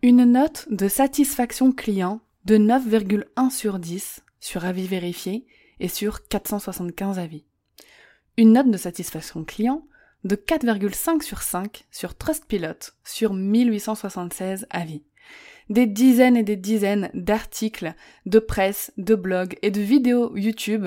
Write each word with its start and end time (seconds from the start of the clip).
Une 0.00 0.24
note 0.24 0.68
de 0.70 0.86
satisfaction 0.86 1.72
client 1.72 2.20
de 2.44 2.56
9,1 2.56 3.50
sur 3.50 3.80
10 3.80 4.22
sur 4.38 4.64
avis 4.64 4.86
vérifié 4.86 5.44
et 5.80 5.88
sur 5.88 6.28
475 6.28 7.18
avis. 7.18 7.44
Une 8.36 8.52
note 8.52 8.70
de 8.70 8.76
satisfaction 8.76 9.42
client 9.42 9.88
de 10.22 10.36
4,5 10.36 11.22
sur 11.22 11.42
5 11.42 11.84
sur 11.90 12.16
Trustpilot 12.16 12.92
sur 13.02 13.34
1876 13.34 14.68
avis. 14.70 15.02
Des 15.68 15.86
dizaines 15.86 16.36
et 16.36 16.44
des 16.44 16.54
dizaines 16.54 17.10
d'articles, 17.12 17.92
de 18.24 18.38
presse, 18.38 18.92
de 18.98 19.16
blogs 19.16 19.58
et 19.62 19.72
de 19.72 19.80
vidéos 19.80 20.36
YouTube, 20.36 20.86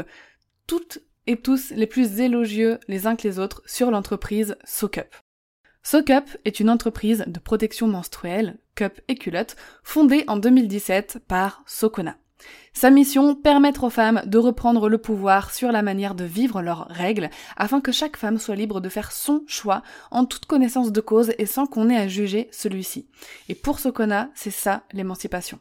toutes 0.68 1.00
et 1.28 1.36
tous 1.36 1.72
les 1.72 1.86
plus 1.86 2.22
élogieux 2.22 2.80
les 2.88 3.08
uns 3.08 3.18
que 3.18 3.28
les 3.28 3.40
autres 3.40 3.62
sur 3.66 3.92
l'entreprise 3.92 4.56
SoCup. 4.64 5.14
SoCup 5.84 6.38
est 6.46 6.60
une 6.60 6.70
entreprise 6.70 7.24
de 7.28 7.40
protection 7.40 7.88
menstruelle, 7.88 8.58
cup 8.76 9.02
et 9.08 9.16
culotte, 9.16 9.56
fondée 9.84 10.24
en 10.28 10.38
2017 10.38 11.20
par 11.28 11.64
Sokona. 11.66 12.18
Sa 12.74 12.90
mission, 12.90 13.36
permettre 13.36 13.84
aux 13.84 13.90
femmes 13.90 14.22
de 14.26 14.38
reprendre 14.38 14.90
le 14.90 14.98
pouvoir 14.98 15.52
sur 15.52 15.72
la 15.72 15.82
manière 15.82 16.16
de 16.16 16.24
vivre 16.24 16.62
leurs 16.62 16.88
règles, 16.88 17.30
afin 17.58 17.82
que 17.82 17.92
chaque 17.92 18.16
femme 18.16 18.38
soit 18.38 18.56
libre 18.56 18.80
de 18.80 18.90
faire 18.90 19.12
son 19.12 19.44
choix 19.48 19.82
en 20.12 20.26
toute 20.26 20.46
connaissance 20.46 20.92
de 20.92 21.02
cause 21.02 21.34
et 21.38 21.46
sans 21.46 21.66
qu'on 21.66 21.90
ait 21.90 21.98
à 21.98 22.08
juger 22.08 22.48
celui-ci. 22.52 23.08
Et 23.50 23.56
pour 23.56 23.80
Sokona, 23.80 24.30
c'est 24.36 24.52
ça 24.52 24.84
l'émancipation. 24.94 25.60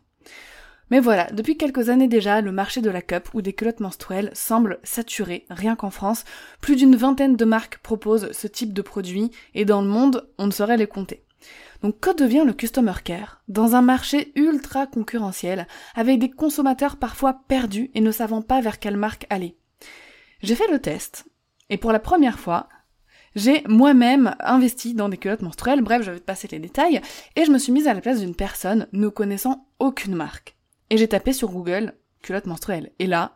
Mais 0.91 0.99
voilà, 0.99 1.27
depuis 1.33 1.57
quelques 1.57 1.89
années 1.89 2.09
déjà, 2.09 2.41
le 2.41 2.51
marché 2.51 2.81
de 2.81 2.91
la 2.91 3.01
cup 3.01 3.29
ou 3.33 3.43
des 3.43 3.53
culottes 3.53 3.81
menstruelles 3.81 4.31
semble 4.35 4.81
saturé, 4.83 5.47
rien 5.49 5.77
qu'en 5.77 5.91
France. 5.91 6.25
Plus 6.61 6.77
d'une 6.77 6.97
vingtaine 6.97 7.37
de 7.37 7.45
marques 7.45 7.79
proposent 7.79 8.33
ce 8.33 8.49
type 8.49 8.73
de 8.73 8.83
produit 8.83 9.31
et 9.55 9.65
dans 9.65 9.83
le 9.83 9.89
monde, 9.89 10.29
on 10.39 10.47
ne 10.47 10.53
saurait 10.53 10.77
les 10.77 10.89
compter. 10.89 11.25
Donc 11.83 12.01
que 12.01 12.15
devient 12.15 12.45
le 12.45 12.53
customer 12.53 12.95
care? 13.05 13.43
Dans 13.49 13.75
un 13.75 13.83
marché 13.83 14.33
ultra 14.35 14.87
concurrentiel 14.87 15.67
avec 15.95 16.19
des 16.19 16.31
consommateurs 16.31 16.97
parfois 16.97 17.41
perdus 17.49 17.91
et 17.95 18.01
ne 18.01 18.11
savant 18.11 18.43
pas 18.43 18.61
vers 18.61 18.79
quelle 18.79 18.97
marque 18.97 19.27
aller. 19.31 19.57
J'ai 20.43 20.57
fait 20.57 20.71
le 20.71 20.81
test 20.81 21.25
et 21.71 21.79
pour 21.79 21.93
la 21.93 22.01
première 22.01 22.39
fois, 22.39 22.69
j'ai 23.37 23.63
moi-même 23.69 24.35
investi 24.41 24.93
dans 24.93 25.09
des 25.09 25.17
culottes 25.17 25.43
menstruelles, 25.43 25.83
bref, 25.83 26.03
je 26.03 26.11
vais 26.11 26.19
te 26.19 26.25
passer 26.25 26.49
les 26.51 26.59
détails, 26.59 27.01
et 27.37 27.45
je 27.45 27.53
me 27.53 27.59
suis 27.59 27.71
mise 27.71 27.87
à 27.87 27.95
la 27.95 28.01
place 28.01 28.19
d'une 28.19 28.35
personne 28.35 28.89
ne 28.93 29.09
connaissant 29.09 29.69
aucune 29.79 30.17
marque 30.17 30.57
et 30.91 30.99
j'ai 30.99 31.09
tapé 31.09 31.33
sur 31.33 31.51
Google 31.51 31.95
culotte 32.23 32.47
menstruelle. 32.47 32.93
Et 32.99 33.07
là, 33.07 33.35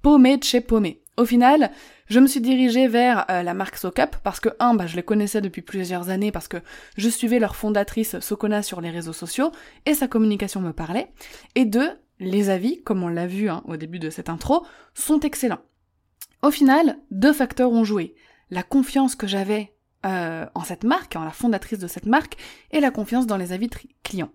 paumé 0.00 0.36
de 0.36 0.44
chez 0.44 0.60
paumé. 0.60 1.02
Au 1.18 1.26
final, 1.26 1.70
je 2.06 2.20
me 2.20 2.26
suis 2.26 2.40
dirigée 2.40 2.88
vers 2.88 3.26
euh, 3.30 3.42
la 3.42 3.52
marque 3.52 3.76
SoCup 3.76 4.16
parce 4.22 4.40
que 4.40 4.48
un, 4.60 4.74
bah, 4.74 4.86
je 4.86 4.96
les 4.96 5.02
connaissais 5.02 5.42
depuis 5.42 5.60
plusieurs 5.60 6.08
années 6.08 6.32
parce 6.32 6.48
que 6.48 6.56
je 6.96 7.08
suivais 7.08 7.38
leur 7.38 7.54
fondatrice 7.54 8.18
Sokona 8.20 8.62
sur 8.62 8.80
les 8.80 8.90
réseaux 8.90 9.12
sociaux 9.12 9.52
et 9.84 9.94
sa 9.94 10.08
communication 10.08 10.60
me 10.60 10.72
parlait. 10.72 11.12
Et 11.54 11.66
deux, 11.66 11.90
les 12.18 12.48
avis, 12.48 12.82
comme 12.82 13.02
on 13.02 13.08
l'a 13.08 13.26
vu 13.26 13.50
hein, 13.50 13.62
au 13.66 13.76
début 13.76 13.98
de 13.98 14.08
cette 14.08 14.30
intro, 14.30 14.64
sont 14.94 15.20
excellents. 15.20 15.62
Au 16.42 16.50
final, 16.50 16.98
deux 17.10 17.32
facteurs 17.32 17.72
ont 17.72 17.84
joué. 17.84 18.14
La 18.50 18.62
confiance 18.62 19.14
que 19.14 19.26
j'avais 19.26 19.74
euh, 20.06 20.46
en 20.54 20.64
cette 20.64 20.84
marque, 20.84 21.14
en 21.14 21.24
la 21.24 21.30
fondatrice 21.30 21.78
de 21.78 21.86
cette 21.86 22.06
marque, 22.06 22.36
et 22.70 22.80
la 22.80 22.90
confiance 22.90 23.26
dans 23.26 23.36
les 23.36 23.52
avis 23.52 23.70
clients. 24.02 24.32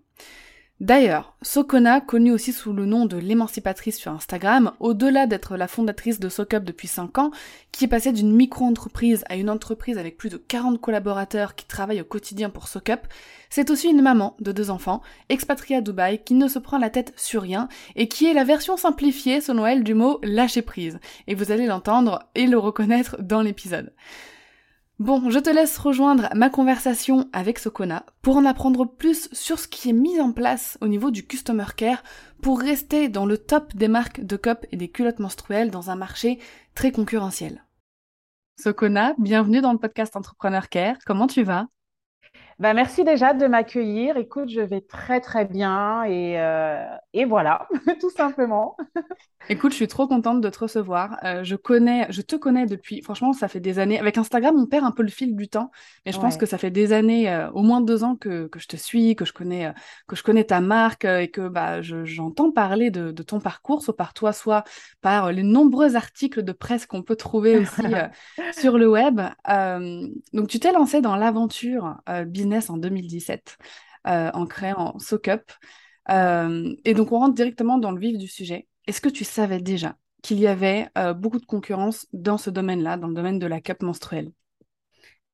D'ailleurs, 0.79 1.33
Sokona, 1.41 2.01
connue 2.01 2.31
aussi 2.31 2.53
sous 2.53 2.71
le 2.71 2.85
nom 2.85 3.07
de 3.07 3.17
l'émancipatrice 3.17 3.97
sur 3.97 4.11
Instagram, 4.11 4.73
au-delà 4.79 5.25
d'être 5.25 5.57
la 5.57 5.67
fondatrice 5.67 6.19
de 6.19 6.29
SoCup 6.29 6.63
depuis 6.63 6.87
5 6.87 7.17
ans, 7.17 7.31
qui 7.71 7.85
est 7.85 7.87
passée 7.87 8.11
d'une 8.11 8.31
micro-entreprise 8.31 9.23
à 9.27 9.37
une 9.37 9.49
entreprise 9.49 9.97
avec 9.97 10.17
plus 10.17 10.29
de 10.29 10.37
40 10.37 10.79
collaborateurs 10.79 11.55
qui 11.55 11.65
travaillent 11.65 12.01
au 12.01 12.05
quotidien 12.05 12.51
pour 12.51 12.67
SoCup, 12.67 13.07
c'est 13.49 13.71
aussi 13.71 13.89
une 13.89 14.03
maman 14.03 14.35
de 14.39 14.51
deux 14.51 14.69
enfants, 14.69 15.01
expatriée 15.29 15.77
à 15.77 15.81
Dubaï, 15.81 16.23
qui 16.23 16.35
ne 16.35 16.47
se 16.47 16.59
prend 16.59 16.77
la 16.77 16.91
tête 16.91 17.11
sur 17.15 17.41
rien 17.41 17.69
et 17.95 18.07
qui 18.07 18.27
est 18.27 18.35
la 18.35 18.43
version 18.43 18.77
simplifiée, 18.77 19.41
selon 19.41 19.65
elle, 19.65 19.83
du 19.83 19.95
mot 19.95 20.19
lâcher 20.21 20.61
prise. 20.61 20.99
Et 21.25 21.33
vous 21.33 21.51
allez 21.51 21.65
l'entendre 21.65 22.29
et 22.35 22.45
le 22.45 22.59
reconnaître 22.59 23.19
dans 23.19 23.41
l'épisode. 23.41 23.93
Bon, 24.99 25.29
je 25.29 25.37
te 25.37 25.51
laisse 25.51 25.77
rejoindre 25.77 26.27
ma 26.33 26.49
conversation 26.49 27.29
avec 27.31 27.59
Sokona 27.59 28.03
pour 28.23 28.35
en 28.35 28.45
apprendre 28.45 28.85
plus 28.85 29.29
sur 29.31 29.59
ce 29.59 29.67
qui 29.67 29.89
est 29.89 29.93
mis 29.93 30.19
en 30.19 30.31
place 30.31 30.79
au 30.81 30.87
niveau 30.87 31.11
du 31.11 31.27
customer 31.27 31.67
care 31.75 32.01
pour 32.41 32.59
rester 32.59 33.07
dans 33.07 33.27
le 33.27 33.37
top 33.37 33.75
des 33.75 33.89
marques 33.89 34.21
de 34.21 34.37
cup 34.37 34.65
et 34.71 34.77
des 34.77 34.89
culottes 34.89 35.19
menstruelles 35.19 35.69
dans 35.69 35.91
un 35.91 35.95
marché 35.95 36.39
très 36.73 36.91
concurrentiel. 36.91 37.63
Sokona, 38.59 39.13
bienvenue 39.19 39.61
dans 39.61 39.71
le 39.71 39.77
podcast 39.77 40.15
Entrepreneur 40.15 40.67
Care. 40.67 40.97
Comment 41.05 41.27
tu 41.27 41.43
vas? 41.43 41.67
Bah, 42.59 42.73
merci 42.73 43.03
déjà 43.03 43.35
de 43.35 43.45
m'accueillir. 43.45 44.17
Écoute, 44.17 44.49
je 44.49 44.61
vais 44.61 44.81
très 44.81 45.21
très 45.21 45.45
bien 45.45 46.03
et, 46.05 46.39
euh, 46.39 46.83
et 47.13 47.23
voilà, 47.23 47.67
tout 48.01 48.09
simplement. 48.09 48.75
Écoute, 49.49 49.71
je 49.71 49.77
suis 49.77 49.87
trop 49.87 50.07
contente 50.07 50.41
de 50.41 50.49
te 50.49 50.59
recevoir. 50.59 51.19
Euh, 51.23 51.43
je 51.43 51.55
connais, 51.55 52.07
je 52.09 52.21
te 52.21 52.35
connais 52.35 52.65
depuis, 52.65 53.03
franchement, 53.03 53.31
ça 53.31 53.47
fait 53.47 53.59
des 53.59 53.77
années. 53.77 53.99
Avec 53.99 54.17
Instagram, 54.17 54.55
on 54.57 54.65
perd 54.65 54.85
un 54.85 54.91
peu 54.91 55.03
le 55.03 55.09
fil 55.09 55.35
du 55.35 55.47
temps, 55.47 55.69
mais 56.05 56.11
je 56.11 56.19
pense 56.19 56.35
que 56.35 56.47
ça 56.47 56.57
fait 56.57 56.71
des 56.71 56.93
années, 56.93 57.29
euh, 57.31 57.49
au 57.51 57.61
moins 57.61 57.79
deux 57.79 58.03
ans 58.03 58.15
que, 58.15 58.47
que, 58.47 58.59
je 58.59 58.67
te 58.67 58.75
suis, 58.75 59.15
que 59.15 59.23
je 59.23 59.33
connais, 59.33 59.71
que 60.07 60.15
je 60.15 60.23
connais 60.23 60.43
ta 60.43 60.59
marque 60.59 61.05
et 61.05 61.29
que 61.29 61.47
bah, 61.47 61.81
j'entends 61.81 62.51
parler 62.51 62.89
de, 62.89 63.11
de, 63.11 63.23
ton 63.23 63.39
parcours, 63.39 63.83
soit 63.83 63.95
par 63.95 64.13
toi, 64.15 64.33
soit 64.33 64.63
par 65.01 65.31
les 65.31 65.43
nombreux 65.43 65.95
articles 65.95 66.41
de 66.41 66.51
presse 66.51 66.87
qu'on 66.87 67.03
peut 67.03 67.15
trouver 67.15 67.57
aussi 67.57 67.83
sur 68.57 68.79
le 68.79 68.89
web. 68.89 69.21
donc, 70.33 70.47
tu 70.47 70.59
t'es 70.59 70.71
lancé 70.71 71.01
dans 71.01 71.15
l'aventure 71.15 71.97
business 72.25 72.46
en 72.69 72.77
2017 72.77 73.57
euh, 74.07 74.31
en 74.33 74.45
créant 74.45 74.97
SoCup. 74.99 75.51
Euh, 76.09 76.73
et 76.85 76.93
donc, 76.93 77.11
on 77.11 77.19
rentre 77.19 77.35
directement 77.35 77.77
dans 77.77 77.91
le 77.91 77.99
vif 77.99 78.17
du 78.17 78.27
sujet. 78.27 78.67
Est-ce 78.85 79.01
que 79.01 79.09
tu 79.09 79.23
savais 79.23 79.59
déjà 79.59 79.97
qu'il 80.23 80.39
y 80.39 80.47
avait 80.47 80.87
euh, 80.97 81.13
beaucoup 81.13 81.39
de 81.39 81.45
concurrence 81.45 82.07
dans 82.13 82.37
ce 82.37 82.49
domaine-là, 82.49 82.97
dans 82.97 83.07
le 83.07 83.13
domaine 83.13 83.39
de 83.39 83.47
la 83.47 83.59
cup 83.59 83.81
menstruelle? 83.81 84.31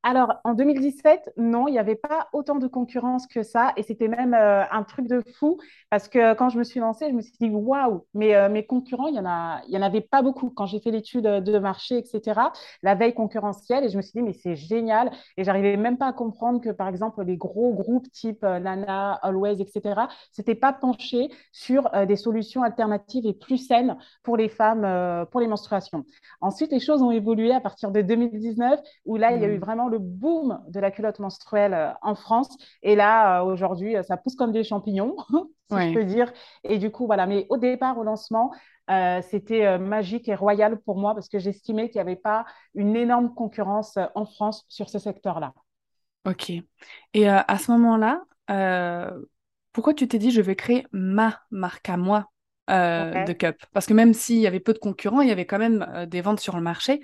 Alors, 0.06 0.42
en 0.44 0.54
2017, 0.54 1.32
non, 1.38 1.70
il 1.70 1.72
n'y 1.72 1.80
avait 1.80 1.96
pas 1.96 2.28
autant 2.34 2.56
de 2.56 2.68
concurrence 2.68 3.26
que 3.26 3.42
ça. 3.42 3.72
Et 3.78 3.84
c'était 3.84 4.10
même 4.10 4.34
euh, 4.34 4.64
un 4.70 4.84
truc 4.84 5.08
de 5.08 5.24
fou 5.36 5.58
parce 5.90 6.10
que 6.10 6.34
quand 6.34 6.50
je 6.50 6.58
me 6.60 6.66
suis 6.66 6.82
lancée, 6.82 7.08
je 7.10 7.16
me 7.16 7.22
suis 7.22 7.32
dit, 7.40 7.50
waouh, 7.50 8.06
mais 8.14 8.36
euh, 8.36 8.50
mes 8.50 8.66
concurrents, 8.66 9.08
il 9.08 9.14
n'y 9.14 9.20
en, 9.20 9.26
a, 9.26 9.62
y 9.70 9.78
en 9.78 9.82
avait 9.82 10.02
pas 10.02 10.22
beaucoup. 10.22 10.50
Quand 10.50 10.66
j'ai 10.66 10.82
fait 10.82 10.92
l'étude 10.92 11.24
de 11.24 11.58
marché, 11.58 11.98
etc., 11.98 12.42
la 12.82 12.96
veille 12.96 13.14
concurrentielle, 13.14 13.86
et 13.86 13.90
je 13.90 13.96
me 13.96 14.02
suis 14.02 14.12
dit, 14.12 14.22
mais 14.24 14.34
c'est 14.34 14.58
génial. 14.58 15.10
Et 15.38 15.46
j'arrivais 15.46 15.78
même 15.78 15.98
pas 15.98 16.08
à 16.08 16.14
comprendre 16.14 16.60
que, 16.60 16.70
par 16.70 16.90
exemple, 16.90 17.24
les 17.24 17.38
gros 17.38 17.74
groupes 17.74 18.12
type 18.12 18.44
euh, 18.44 18.60
Nana, 18.60 19.14
Always, 19.22 19.62
etc., 19.62 20.02
s'étaient 20.34 20.54
pas 20.54 20.74
penchés 20.74 21.30
sur 21.54 21.90
des 22.08 22.16
solutions 22.18 22.64
alternatives 22.64 23.26
et 23.26 23.34
plus 23.34 23.58
saines 23.58 23.98
pour 24.22 24.36
les 24.36 24.50
femmes, 24.50 25.26
pour 25.32 25.40
les 25.40 25.48
menstruations. 25.48 26.04
Ensuite, 26.42 26.72
les 26.72 26.80
choses 26.80 27.02
ont 27.02 27.12
évolué 27.12 27.54
à 27.54 27.62
partir 27.62 27.92
de 27.92 28.02
2019, 28.02 28.82
où 29.06 29.16
là, 29.16 29.32
il 29.32 29.42
y 29.42 29.46
a 29.46 29.48
eu 29.48 29.58
mmh. 29.58 29.62
vraiment 29.62 29.90
le 29.94 30.00
boom 30.00 30.62
de 30.68 30.80
la 30.80 30.92
culotte 30.92 31.20
menstruelle 31.20 31.74
euh, 31.74 31.92
en 32.02 32.16
France. 32.16 32.50
Et 32.82 32.96
là, 32.96 33.42
euh, 33.42 33.46
aujourd'hui, 33.46 33.96
euh, 33.96 34.04
ça 34.04 34.18
pousse 34.18 34.36
comme 34.36 34.52
des 34.52 34.64
champignons, 34.64 35.16
si 35.72 35.80
je 35.82 35.94
peux 35.94 36.04
dire. 36.04 36.32
Et 36.64 36.78
du 36.80 36.92
coup, 36.92 37.06
voilà. 37.06 37.26
Mais 37.28 37.46
au 37.50 37.58
départ, 37.58 37.98
au 37.98 38.04
lancement, 38.04 38.52
c'était 39.22 39.80
magique 39.80 40.28
et 40.28 40.36
royal 40.36 40.78
pour 40.82 40.98
moi 40.98 41.14
parce 41.14 41.30
que 41.30 41.40
j'estimais 41.40 41.90
qu'il 41.90 42.00
n'y 42.00 42.02
avait 42.02 42.18
pas 42.18 42.44
une 42.76 42.98
énorme 42.98 43.34
concurrence 43.34 43.98
en 44.14 44.26
France 44.26 44.66
sur 44.68 44.90
ce 44.90 45.00
secteur-là. 45.00 45.54
Ok. 46.26 46.52
Et 47.14 47.30
à 47.30 47.58
ce 47.58 47.72
moment-là, 47.72 48.26
pourquoi 49.72 49.94
tu 49.94 50.06
t'es 50.10 50.20
dit 50.20 50.32
je 50.32 50.42
vais 50.42 50.58
créer 50.58 50.86
ma 50.92 51.40
marque 51.50 51.88
à 51.88 51.96
moi? 51.96 52.33
De 52.68 53.34
cup. 53.34 53.58
Parce 53.74 53.86
que 53.86 53.94
même 53.94 54.14
s'il 54.14 54.38
y 54.38 54.48
avait 54.48 54.60
peu 54.60 54.74
de 54.74 54.80
concurrents, 54.80 55.22
il 55.22 55.30
y 55.30 55.32
avait 55.32 55.46
quand 55.46 55.60
même 55.60 56.06
des 56.08 56.22
ventes 56.22 56.40
sur 56.40 56.56
le 56.56 56.62
marché. 56.62 57.02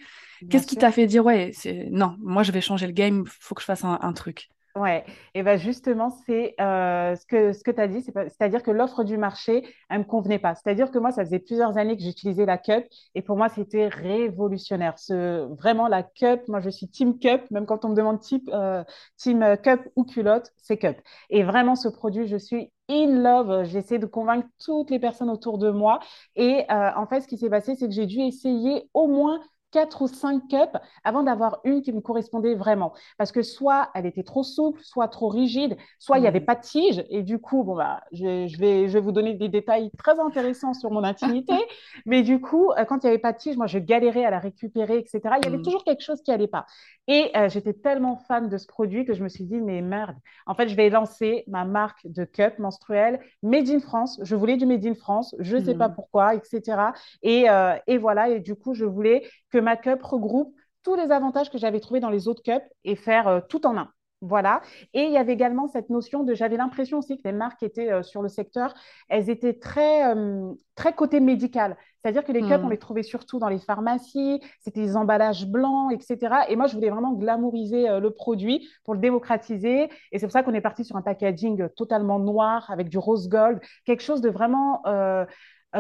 Qu'est-ce 0.50 0.68
qui 0.68 0.78
t'a 0.78 0.92
fait 0.92 1.06
dire, 1.06 1.26
ouais, 1.26 1.52
non, 1.92 2.16
moi 2.20 2.44
je 2.44 2.52
vais 2.52 2.62
changer 2.62 2.88
le 2.88 2.94
game, 2.94 3.24
il 3.26 3.30
faut 3.30 3.56
que 3.56 3.62
je 3.62 3.66
fasse 3.66 3.84
un, 3.84 4.14
truc? 4.14 4.50
Ouais, 4.76 5.04
et 5.34 5.42
ben 5.42 5.58
justement, 5.58 6.10
c'est 6.26 6.54
euh, 6.62 7.16
ce 7.16 7.26
que, 7.26 7.54
ce 7.54 7.64
tu 7.64 7.82
as 7.82 7.88
dit, 7.88 8.02
c'est-à-dire 8.04 8.62
que 8.62 8.70
l'offre 8.70 9.04
du 9.04 9.18
marché, 9.18 9.66
elle 9.90 9.98
ne 9.98 10.04
me 10.04 10.08
convenait 10.08 10.38
pas. 10.40 10.54
C'est-à-dire 10.56 10.92
que 10.92 11.00
moi, 11.00 11.12
ça 11.12 11.26
faisait 11.26 11.40
plusieurs 11.40 11.76
années 11.78 11.98
que 11.98 12.04
j'utilisais 12.04 12.46
la 12.46 12.58
cup 12.60 12.86
et 13.16 13.22
pour 13.24 13.36
moi, 13.36 13.50
c'était 13.50 13.88
révolutionnaire. 13.88 14.98
Ce, 15.00 15.46
vraiment, 15.56 15.88
la 15.88 16.04
cup, 16.04 16.42
moi, 16.48 16.60
je 16.62 16.70
suis 16.70 16.88
team 16.88 17.18
cup, 17.18 17.42
même 17.50 17.66
quand 17.66 17.84
on 17.84 17.90
me 17.90 17.96
demande 17.96 18.20
euh, 18.54 18.84
team 19.18 19.42
euh, 19.42 19.56
cup 19.56 19.82
ou 19.96 20.04
culotte, 20.06 20.52
c'est 20.58 20.78
cup. 20.78 20.98
Et 21.32 21.44
vraiment, 21.44 21.76
ce 21.76 21.88
produit, 21.90 22.28
je 22.28 22.38
suis 22.38 22.72
in 22.90 23.22
love. 23.24 23.64
J'essaie 23.66 23.98
de 24.00 24.06
convaincre 24.06 24.48
toutes 24.64 24.92
les 24.92 25.00
personnes 25.00 25.30
autour 25.32 25.58
de 25.58 25.72
moi. 25.72 26.00
Et 26.36 26.66
en 26.70 27.06
fait, 27.08 27.22
ce 27.22 27.28
qui 27.28 27.38
s'est 27.38 27.50
passé, 27.50 27.76
c'est 27.76 27.88
que 27.88 27.94
j'ai 27.94 28.06
dû 28.06 28.20
essayer 28.22 28.88
au 28.94 29.08
moins 29.08 29.40
quatre 29.72 30.02
ou 30.02 30.08
cinq 30.08 30.48
cups 30.50 30.78
avant 31.04 31.24
d'avoir 31.24 31.60
une 31.64 31.82
qui 31.82 31.92
me 31.94 32.02
correspondait 32.02 32.56
vraiment. 32.56 32.94
Parce 33.18 33.32
que 33.32 33.42
soit 33.44 33.90
elle 33.94 34.06
était 34.06 34.24
trop 34.24 34.44
souple, 34.44 34.80
soit 34.84 35.08
trop 35.08 35.28
rigide, 35.30 35.78
soit 36.00 36.18
il 36.18 36.22
n'y 36.22 36.28
avait 36.28 36.40
Hmm. 36.40 36.46
pas 36.46 36.56
de 36.56 36.62
tige. 36.62 37.04
Et 37.10 37.24
du 37.24 37.40
coup, 37.40 37.64
bon, 37.64 37.76
bah, 37.76 38.02
je, 38.12 38.48
je 38.48 38.58
vais, 38.58 38.88
je 38.88 38.94
vais 38.94 39.00
vous 39.00 39.12
donner 39.12 39.34
des 39.36 39.50
détails 39.50 39.92
très 39.98 40.20
intéressants 40.20 40.74
sur 40.74 40.92
mon 40.92 41.04
intimité. 41.04 41.54
Mais 42.06 42.24
du 42.24 42.40
coup, 42.42 42.72
euh, 42.72 42.86
quand 42.86 43.04
il 43.04 43.08
n'y 43.08 43.10
avait 43.12 43.20
pas 43.20 43.34
de 43.34 43.38
tige, 43.38 43.58
moi, 43.58 43.68
je 43.68 43.80
galérais 43.80 44.26
à 44.26 44.32
la 44.32 44.40
récupérer, 44.40 44.98
etc. 45.00 45.38
Il 45.40 45.44
y 45.44 45.48
avait 45.48 45.60
Hmm. 45.60 45.62
toujours 45.62 45.84
quelque 45.84 46.02
chose 46.04 46.22
qui 46.24 46.32
n'allait 46.32 46.48
pas. 46.48 46.66
Et 47.08 47.32
euh, 47.36 47.50
j'étais 47.50 47.74
tellement 47.74 48.18
fan 48.28 48.50
de 48.50 48.58
ce 48.58 48.68
produit 48.68 49.06
que 49.06 49.14
je 49.14 49.24
me 49.24 49.30
suis 49.30 49.44
dit, 49.44 49.60
mais 49.62 49.82
merde, 49.82 50.16
en 50.46 50.54
fait, 50.56 50.68
je 50.70 50.76
vais 50.76 50.90
lancer 50.90 51.44
ma 51.48 51.66
marque 51.66 52.00
de 52.06 52.24
cup 52.26 52.60
menstruelle 52.60 53.20
Made 53.44 53.70
in 53.70 53.80
France. 53.80 54.20
Je 54.24 54.36
voulais 54.36 54.58
du 54.58 54.66
Made 54.66 54.86
in 54.86 54.94
France, 54.96 55.36
je 55.40 55.56
ne 55.58 55.62
sais 55.62 55.76
pas 55.76 55.90
Hmm. 55.90 55.96
pourquoi, 55.96 56.36
etc. 56.36 56.94
Et, 57.24 57.50
euh, 57.50 57.76
et 57.88 57.98
voilà, 57.98 58.30
et 58.30 58.40
du 58.40 58.56
coup, 58.56 58.74
je 58.74 58.86
voulais 58.86 59.24
que 59.52 59.58
ma 59.62 59.78
cup 59.78 60.02
regroupe 60.04 60.56
tous 60.84 60.96
les 60.96 61.12
avantages 61.12 61.50
que 61.50 61.58
j'avais 61.58 61.80
trouvés 61.80 62.00
dans 62.00 62.10
les 62.10 62.28
autres 62.28 62.44
cups 62.44 62.66
et 62.84 62.96
faire 62.96 63.28
euh, 63.28 63.42
tout 63.48 63.66
en 63.68 63.78
un. 63.78 63.90
Voilà. 64.22 64.62
Et 64.94 65.04
il 65.04 65.12
y 65.12 65.18
avait 65.18 65.32
également 65.32 65.68
cette 65.70 65.90
notion 65.90 66.24
de, 66.24 66.34
j'avais 66.34 66.58
l'impression 66.58 66.98
aussi 66.98 67.18
que 67.18 67.22
les 67.24 67.32
marques 67.32 67.64
étaient 67.64 67.90
euh, 67.90 68.04
sur 68.04 68.22
le 68.22 68.28
secteur, 68.28 68.74
elles 69.08 69.30
étaient 69.30 69.54
très, 69.54 70.14
euh, 70.14 70.52
très 70.76 70.94
côté 70.94 71.22
médical. 71.22 71.78
C'est-à-dire 72.02 72.26
que 72.26 72.34
les 72.34 72.44
cups, 72.44 72.60
on 72.64 72.68
Hmm. 72.68 72.70
les 72.70 72.78
trouvait 72.78 73.04
surtout 73.04 73.40
dans 73.40 73.48
les 73.48 73.60
pharmacies, 73.60 74.42
c'était 74.60 74.82
des 74.82 74.98
emballages 74.98 75.48
blancs, 75.48 75.94
etc. 75.94 76.36
Et 76.50 76.58
moi, 76.58 76.68
je 76.68 76.74
voulais 76.74 76.90
vraiment 76.90 77.14
glamouriser 77.14 77.90
euh, 77.90 78.00
le 78.02 78.12
produit 78.12 78.68
pour 78.84 78.94
le 78.94 79.00
démocratiser. 79.00 79.90
Et 80.12 80.20
c'est 80.20 80.26
pour 80.26 80.34
ça 80.34 80.44
qu'on 80.44 80.54
est 80.54 80.62
parti 80.62 80.84
sur 80.84 80.98
un 80.98 81.02
packaging 81.02 81.70
totalement 81.78 82.20
noir 82.20 82.70
avec 82.72 82.90
du 82.90 82.98
rose 82.98 83.30
gold, 83.30 83.62
quelque 83.86 84.04
chose 84.04 84.22
de 84.22 84.30
vraiment 84.30 84.82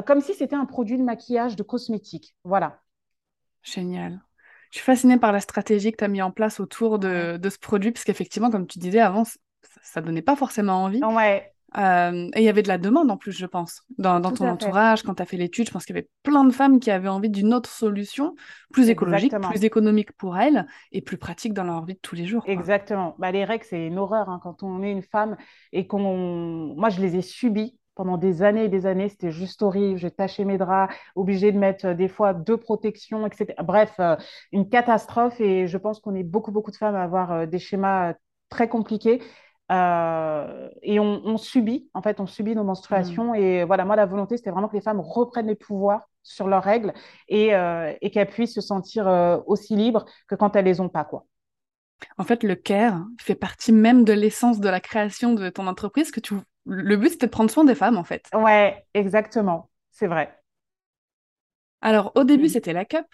comme 0.06 0.22
si 0.22 0.34
c'était 0.36 0.56
un 0.56 0.66
produit 0.66 0.98
de 0.98 1.04
maquillage, 1.04 1.56
de 1.56 1.64
cosmétique. 1.64 2.36
Voilà. 2.44 2.80
Génial. 3.64 4.22
Je 4.72 4.78
suis 4.78 4.86
fascinée 4.86 5.18
par 5.18 5.32
la 5.32 5.40
stratégie 5.40 5.92
que 5.92 5.98
tu 5.98 6.04
as 6.04 6.08
mis 6.10 6.22
en 6.22 6.32
place 6.32 6.60
autour 6.60 7.00
de, 7.00 7.38
de 7.38 7.50
ce 7.50 7.58
produit, 7.58 7.92
parce 7.92 8.04
qu'effectivement, 8.04 8.52
comme 8.52 8.68
tu 8.68 8.80
disais 8.80 9.00
avant, 9.00 9.24
ça 9.82 10.02
donnait 10.02 10.22
pas 10.22 10.36
forcément 10.36 10.84
envie. 10.84 11.04
Ouais, 11.04 11.52
Euh, 11.78 12.30
et 12.36 12.40
il 12.40 12.44
y 12.44 12.50
avait 12.50 12.64
de 12.64 12.68
la 12.68 12.78
demande 12.78 13.12
en 13.12 13.18
plus, 13.18 13.32
je 13.32 13.46
pense. 13.46 13.82
Dans, 13.98 14.22
ton 14.22 14.36
fait. 14.36 14.50
entourage, 14.50 15.04
quand 15.04 15.16
tu 15.16 15.22
as 15.22 15.26
fait 15.26 15.38
l'étude, 15.38 15.68
je 15.68 15.72
pense 15.72 15.86
qu'il 15.86 15.96
y 15.96 16.00
avait 16.00 16.10
plein 16.24 16.44
de 16.44 16.52
femmes 16.52 16.80
qui 16.80 16.92
avaient 16.92 17.10
envie 17.10 17.30
d'une 17.30 17.54
autre 17.54 17.70
solution, 17.70 18.36
plus 18.72 18.90
écologique, 18.90 19.34
plus 19.40 19.64
économique 19.64 20.12
pour 20.14 20.38
elles 20.38 20.66
et 20.92 21.02
plus 21.02 21.18
pratique 21.18 21.54
dans 21.54 21.64
leur 21.64 21.86
vie 21.86 21.94
de 21.94 22.00
tous 22.00 22.16
les 22.16 22.26
jours, 22.26 22.44
quoi. 22.44 22.54
Exactement. 22.54 23.16
Bah, 23.20 23.32
les 23.32 23.46
règles, 23.46 23.66
c'est 23.68 23.88
une 23.88 24.00
horreur 24.00 24.30
hein, 24.30 24.40
quand 24.42 24.64
on 24.64 24.82
est 24.84 24.92
une 24.92 25.04
femme 25.04 25.38
et 25.72 25.88
qu'on... 25.88 26.74
Moi, 26.76 26.90
je 26.90 27.02
les 27.02 27.16
ai 27.16 27.22
subies 27.22 27.79
pendant 28.00 28.18
des 28.18 28.44
années 28.44 28.64
et 28.64 28.70
des 28.70 28.86
années. 28.86 29.10
C'était 29.10 29.30
juste 29.32 29.62
horrible. 29.62 30.00
J'ai 30.00 30.10
taché 30.10 30.46
mes 30.46 30.58
draps, 30.58 30.96
obligée 31.16 31.52
de 31.52 31.58
mettre 31.58 31.88
euh, 31.88 31.94
des 31.94 32.08
fois 32.08 32.34
deux 32.34 32.56
protections, 32.56 33.28
etc. 33.28 33.54
Bref, 33.62 33.94
euh, 34.00 34.16
une 34.54 34.70
catastrophe. 34.70 35.42
Et 35.42 35.68
je 35.68 35.78
pense 35.78 36.00
qu'on 36.00 36.16
est 36.16 36.24
beaucoup, 36.24 36.52
beaucoup 36.54 36.72
de 36.72 36.78
femmes 36.78 36.96
à 36.96 37.04
avoir 37.04 37.32
euh, 37.34 37.46
des 37.46 37.60
schémas 37.60 38.14
très 38.50 38.70
compliqués. 38.70 39.22
Euh, 39.72 40.70
et 40.82 41.00
on, 41.00 41.22
on 41.26 41.38
subit, 41.38 41.90
en 41.94 42.02
fait, 42.02 42.22
on 42.22 42.26
subit 42.26 42.56
nos 42.56 42.64
menstruations. 42.64 43.34
Et 43.36 43.66
voilà, 43.66 43.84
moi, 43.84 43.98
la 43.98 44.06
volonté, 44.06 44.38
c'était 44.38 44.50
vraiment 44.52 44.70
que 44.70 44.76
les 44.76 44.82
femmes 44.82 45.02
reprennent 45.02 45.48
les 45.48 45.56
pouvoirs 45.56 46.08
sur 46.24 46.48
leurs 46.48 46.64
règles 46.64 46.94
et, 47.28 47.54
euh, 47.54 47.94
et 48.02 48.12
qu'elles 48.12 48.28
puissent 48.28 48.56
se 48.56 48.62
sentir 48.62 49.10
euh, 49.10 49.40
aussi 49.46 49.76
libres 49.76 50.06
que 50.30 50.36
quand 50.36 50.56
elles 50.56 50.66
les 50.66 50.80
ont 50.80 50.90
pas, 50.90 51.04
quoi. 51.04 51.26
En 52.18 52.24
fait, 52.24 52.44
le 52.44 52.56
care 52.56 53.06
fait 53.20 53.36
partie 53.36 53.74
même 53.74 54.06
de 54.06 54.14
l'essence 54.14 54.60
de 54.60 54.70
la 54.70 54.80
création 54.80 55.34
de 55.34 55.50
ton 55.50 55.68
entreprise, 55.68 56.12
que 56.12 56.20
tu... 56.22 56.36
le 56.70 56.98
but, 56.98 57.10
c'était 57.12 57.28
de 57.28 57.32
prendre 57.32 57.52
soin 57.52 57.66
des 57.66 57.76
femmes, 57.76 57.98
en 57.98 58.04
fait. 58.04 58.34
Ouais, 58.34 58.86
exactement. 58.96 59.70
C'est 59.92 60.08
vrai. 60.08 60.36
Alors, 61.82 62.12
au 62.16 62.24
début, 62.24 62.48
Mm. 62.48 62.50
c'était 62.50 62.74
la 62.74 62.86
cup. 62.86 63.06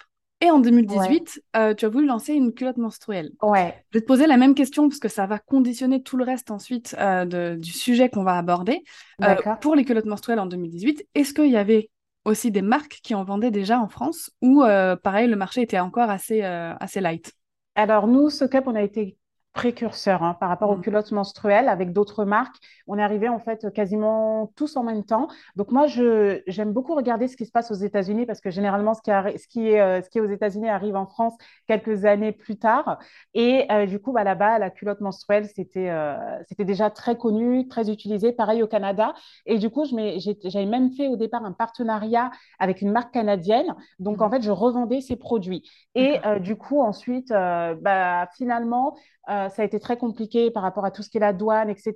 Et 0.42 0.50
en 0.52 0.60
Ouais, 0.88 1.16
2018, 1.16 1.42
euh, 1.56 1.74
tu 1.74 1.86
as 1.86 1.90
voulu 1.90 2.06
lancer 2.08 2.34
une 2.34 2.54
culotte 2.54 2.78
menstruelle. 2.78 3.32
ouais, 3.42 3.86
Je 3.92 4.00
vais 4.00 4.02
te 4.02 4.08
poser 4.08 4.28
la 4.28 4.38
même 4.38 4.54
question 4.56 4.90
parce 4.90 5.00
que 5.00 5.08
ça 5.08 5.26
va 5.28 5.40
conditionner 5.40 6.04
tout 6.04 6.18
le 6.18 6.26
reste 6.26 6.52
ensuite 6.52 6.96
euh, 7.00 7.24
de- 7.26 7.56
du 7.56 7.72
sujet 7.72 8.10
qu'on 8.10 8.24
va 8.24 8.38
aborder. 8.38 8.84
Euh, 9.24 9.36
pour 9.62 9.76
les 9.76 9.86
culottes 9.86 10.06
menstruelles 10.06 10.40
en 10.40 10.46
2018, 10.46 11.08
est-ce 11.16 11.34
qu'il 11.34 11.50
y 11.52 11.56
avait 11.58 11.90
aussi 12.26 12.52
des 12.52 12.62
marques 12.64 13.00
qui 13.04 13.16
en 13.16 13.24
vendaient 13.24 13.52
déjà 13.52 13.80
en 13.80 13.88
France 13.88 14.32
ou 14.42 14.64
euh, 14.64 14.96
pareil, 14.98 15.28
le 15.30 15.36
marché 15.38 15.62
était 15.62 15.80
encore 15.80 16.10
assez, 16.10 16.42
assez 16.42 17.00
light? 17.00 17.32
Alors, 17.76 18.08
nous, 18.08 18.30
ce 18.30 18.44
Cup, 18.46 18.66
on 18.68 18.76
a 18.76 18.82
été 18.82 19.18
précurseur 19.56 20.22
hein, 20.22 20.36
par 20.40 20.50
rapport 20.50 20.70
aux 20.70 20.76
Mm. 20.76 20.82
culottes 20.82 21.12
menstruelles 21.14 21.70
avec 21.70 21.94
d'autres 21.94 22.26
marques. 22.26 22.58
On 22.88 22.98
est 23.00 23.02
arrivé 23.02 23.30
en 23.30 23.40
fait 23.40 23.74
quasiment 23.74 24.52
tous 24.56 24.76
en 24.76 24.84
même 24.84 25.04
temps. 25.06 25.28
Donc 25.56 25.72
moi, 25.72 25.88
j'aime 25.88 26.74
beaucoup 26.74 26.94
regarder 26.94 27.28
ce 27.30 27.38
qui 27.38 27.46
se 27.46 27.52
passe 27.52 27.72
aux 27.72 27.76
États-Unis 27.76 28.26
parce 28.26 28.42
que 28.42 28.52
généralement, 28.52 28.94
ce 28.94 29.02
qui, 29.02 29.12
ce 29.40 29.48
qui 29.48 29.70
est, 29.70 29.80
euh, 29.82 30.02
ce 30.02 30.10
qui 30.10 30.18
est 30.18 30.22
aux 30.22 30.30
États-Unis 30.30 30.70
arrive 30.70 30.96
en 30.98 31.08
France 31.08 31.34
quelques 31.68 32.04
années 32.06 32.34
plus 32.34 32.58
tard. 32.58 33.00
Et 33.34 33.66
euh, 33.72 33.86
du 33.86 34.00
coup, 34.00 34.12
bah, 34.12 34.26
là-bas, 34.26 34.60
la 34.60 34.70
culotte 34.70 35.00
menstruelle, 35.02 35.46
c'était 35.48 35.90
euh, 35.90 36.16
c'était 36.50 36.66
déjà 36.66 36.90
très 36.90 37.18
connu, 37.18 37.68
très 37.70 37.90
utilisé. 37.90 38.34
Pareil 38.34 38.62
au 38.62 38.68
Canada. 38.68 39.14
Et 39.46 39.58
du 39.58 39.70
coup, 39.70 39.86
j'avais 39.86 40.66
même 40.66 40.92
fait 40.92 41.08
au 41.08 41.16
départ 41.16 41.46
un 41.46 41.54
partenariat 41.54 42.30
avec 42.60 42.82
une 42.82 42.92
marque 42.92 43.14
canadienne. 43.14 43.74
Donc 44.00 44.22
en 44.22 44.28
Mm. 44.28 44.32
fait, 44.32 44.42
je 44.42 44.52
revendais 44.52 45.00
ces 45.02 45.16
produits. 45.16 45.64
Et 45.96 46.20
euh, 46.26 46.40
du 46.40 46.58
coup, 46.58 46.82
ensuite, 46.82 47.30
bah, 47.30 48.28
finalement, 48.36 48.96
euh, 49.30 49.45
ça 49.50 49.62
a 49.62 49.66
été 49.66 49.80
très 49.80 49.98
compliqué 49.98 50.52
par 50.52 50.64
rapport 50.64 50.86
à 50.86 50.92
tout 50.92 51.04
ce 51.04 51.10
qui 51.10 51.18
est 51.18 51.22
la 51.22 51.34
douane, 51.34 51.70
etc. 51.70 51.94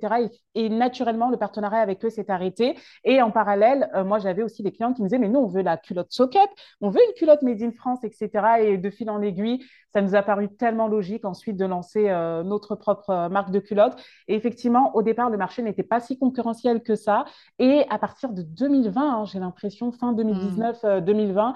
Et, 0.54 0.64
et 0.66 0.68
naturellement, 0.68 1.30
le 1.30 1.36
partenariat 1.36 1.80
avec 1.80 2.04
eux 2.04 2.10
s'est 2.10 2.30
arrêté. 2.30 2.76
Et 3.04 3.22
en 3.22 3.30
parallèle, 3.30 3.90
euh, 3.94 4.04
moi, 4.04 4.18
j'avais 4.18 4.42
aussi 4.42 4.62
des 4.62 4.72
clients 4.72 4.92
qui 4.92 5.02
me 5.02 5.08
disaient, 5.08 5.18
mais 5.18 5.28
nous, 5.28 5.40
on 5.40 5.46
veut 5.46 5.62
la 5.62 5.76
culotte 5.76 6.10
Socket, 6.12 6.48
on 6.80 6.90
veut 6.90 7.00
une 7.08 7.14
culotte 7.14 7.42
Made 7.42 7.62
in 7.62 7.72
France, 7.72 8.04
etc. 8.04 8.28
Et 8.60 8.78
de 8.78 8.90
fil 8.90 9.10
en 9.10 9.22
aiguille, 9.22 9.64
ça 9.92 10.02
nous 10.02 10.14
a 10.14 10.22
paru 10.22 10.48
tellement 10.48 10.88
logique 10.88 11.24
ensuite 11.24 11.56
de 11.56 11.64
lancer 11.64 12.08
euh, 12.08 12.42
notre 12.42 12.76
propre 12.76 13.10
euh, 13.10 13.28
marque 13.28 13.50
de 13.50 13.58
culotte. 13.58 14.00
Et 14.28 14.34
effectivement, 14.34 14.94
au 14.94 15.02
départ, 15.02 15.30
le 15.30 15.36
marché 15.36 15.62
n'était 15.62 15.82
pas 15.82 16.00
si 16.00 16.18
concurrentiel 16.18 16.82
que 16.82 16.94
ça. 16.94 17.24
Et 17.58 17.84
à 17.90 17.98
partir 17.98 18.32
de 18.32 18.42
2020, 18.42 19.00
hein, 19.02 19.24
j'ai 19.24 19.38
l'impression, 19.40 19.92
fin 19.92 20.12
Mm. 20.12 20.16
2019, 20.16 20.84
euh, 20.84 21.00
2020, 21.00 21.54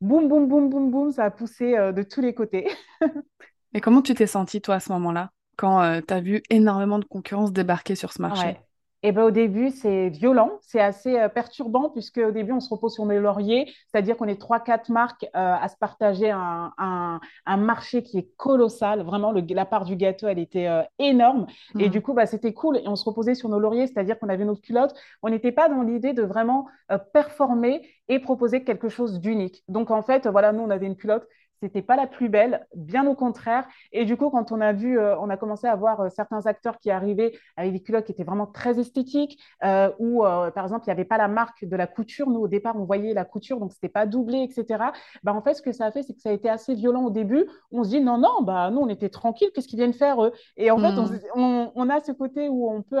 boum, 0.00 0.28
boum, 0.28 0.48
boum, 0.48 0.68
boum, 0.68 0.90
boum, 0.90 1.12
ça 1.12 1.24
a 1.24 1.30
poussé 1.30 1.72
de 1.72 2.02
tous 2.02 2.20
les 2.20 2.34
côtés. 2.34 2.68
Et 3.74 3.80
comment 3.80 4.02
tu 4.02 4.14
t'es 4.14 4.26
sentie, 4.26 4.60
toi, 4.60 4.76
à 4.76 4.80
ce 4.80 4.92
moment-là, 4.92 5.30
quand 5.56 6.00
tu 6.06 6.14
as 6.14 6.20
vu 6.20 6.42
énormément 6.50 6.98
de 6.98 7.04
concurrence 7.04 7.52
débarquer 7.52 7.94
sur 7.94 8.12
ce 8.12 8.22
marché? 8.22 8.48
Ouais. 8.48 8.60
Et 9.02 9.12
ben, 9.12 9.22
au 9.24 9.30
début, 9.30 9.70
c'est 9.70 10.10
violent, 10.10 10.58
c'est 10.60 10.78
assez 10.80 11.18
euh, 11.18 11.30
perturbant, 11.30 11.88
puisque 11.88 12.18
au 12.18 12.32
début, 12.32 12.52
on 12.52 12.60
se 12.60 12.68
repose 12.68 12.92
sur 12.92 13.06
nos 13.06 13.18
lauriers, 13.18 13.66
c'est-à-dire 13.90 14.14
qu'on 14.14 14.28
est 14.28 14.38
trois, 14.38 14.60
quatre 14.60 14.90
marques 14.90 15.24
euh, 15.24 15.54
à 15.58 15.68
se 15.68 15.76
partager 15.78 16.30
un, 16.30 16.70
un, 16.76 17.18
un 17.46 17.56
marché 17.56 18.02
qui 18.02 18.18
est 18.18 18.28
colossal. 18.36 19.02
Vraiment, 19.02 19.32
le- 19.32 19.40
la 19.54 19.64
part 19.64 19.86
du 19.86 19.96
gâteau, 19.96 20.28
elle 20.28 20.38
était 20.38 20.66
euh, 20.68 20.82
énorme. 20.98 21.46
Et 21.78 21.88
Mm. 21.88 21.90
du 21.90 22.02
coup, 22.02 22.12
bah, 22.12 22.26
c'était 22.26 22.52
cool. 22.52 22.76
Et 22.76 22.88
on 22.88 22.94
se 22.96 23.04
reposait 23.06 23.34
sur 23.34 23.48
nos 23.48 23.58
lauriers, 23.58 23.86
c'est-à-dire 23.86 24.18
qu'on 24.18 24.28
avait 24.28 24.44
notre 24.44 24.60
culotte. 24.60 24.94
On 25.22 25.30
n'était 25.30 25.52
pas 25.52 25.70
dans 25.70 25.80
l'idée 25.82 26.12
de 26.12 26.22
vraiment 26.22 26.66
euh, 26.92 26.98
performer 26.98 27.80
et 28.08 28.18
proposer 28.18 28.64
quelque 28.64 28.90
chose 28.90 29.18
d'unique. 29.18 29.64
Donc, 29.68 29.90
en 29.90 30.02
fait, 30.02 30.26
voilà, 30.26 30.52
nous, 30.52 30.62
on 30.62 30.68
avait 30.70 30.86
une 30.86 30.96
culotte. 30.96 31.26
C'était 31.62 31.82
pas 31.82 31.96
la 31.96 32.06
plus 32.06 32.28
belle, 32.28 32.66
bien 32.74 33.06
au 33.06 33.14
contraire. 33.14 33.66
Et 33.92 34.04
du 34.04 34.16
coup, 34.16 34.30
quand 34.30 34.50
on 34.52 34.60
a 34.60 34.72
vu, 34.72 34.98
euh, 34.98 35.18
on 35.18 35.28
a 35.30 35.36
commencé 35.36 35.66
à 35.66 35.76
voir 35.76 36.00
euh, 36.00 36.08
certains 36.08 36.46
acteurs 36.46 36.78
qui 36.78 36.90
arrivaient 36.90 37.32
avec 37.56 37.72
des 37.72 37.80
culottes 37.82 38.06
qui 38.06 38.12
étaient 38.12 38.24
vraiment 38.24 38.46
très 38.46 38.78
esthétiques, 38.78 39.38
euh, 39.64 39.90
où, 39.98 40.24
euh, 40.24 40.50
par 40.50 40.64
exemple, 40.64 40.84
il 40.86 40.88
n'y 40.88 40.92
avait 40.92 41.04
pas 41.04 41.18
la 41.18 41.28
marque 41.28 41.64
de 41.64 41.76
la 41.76 41.86
couture. 41.86 42.30
Nous, 42.30 42.40
au 42.40 42.48
départ, 42.48 42.76
on 42.76 42.84
voyait 42.84 43.12
la 43.14 43.24
couture, 43.24 43.58
donc 43.60 43.72
c'était 43.72 43.88
pas 43.88 44.06
doublé, 44.06 44.42
etc. 44.42 44.92
Bah, 45.22 45.34
en 45.34 45.42
fait, 45.42 45.54
ce 45.54 45.62
que 45.62 45.72
ça 45.72 45.86
a 45.86 45.92
fait, 45.92 46.02
c'est 46.02 46.14
que 46.14 46.20
ça 46.20 46.30
a 46.30 46.32
été 46.32 46.48
assez 46.48 46.74
violent 46.74 47.04
au 47.04 47.10
début. 47.10 47.46
On 47.72 47.84
se 47.84 47.90
dit, 47.90 48.00
non, 48.00 48.18
non, 48.18 48.42
bah, 48.42 48.70
nous, 48.70 48.80
on 48.80 48.88
était 48.88 49.08
tranquille, 49.10 49.48
qu'est-ce 49.54 49.68
qu'ils 49.68 49.78
viennent 49.78 49.92
faire, 49.92 50.22
eux? 50.24 50.32
Et 50.56 50.70
en 50.70 50.78
fait, 50.78 50.98
on, 50.98 51.06
Mm. 51.06 51.18
on, 51.34 51.72
on 51.74 51.88
a 51.90 52.00
ce 52.00 52.12
côté 52.12 52.48
où 52.48 52.70
on 52.70 52.82
peut, 52.82 52.98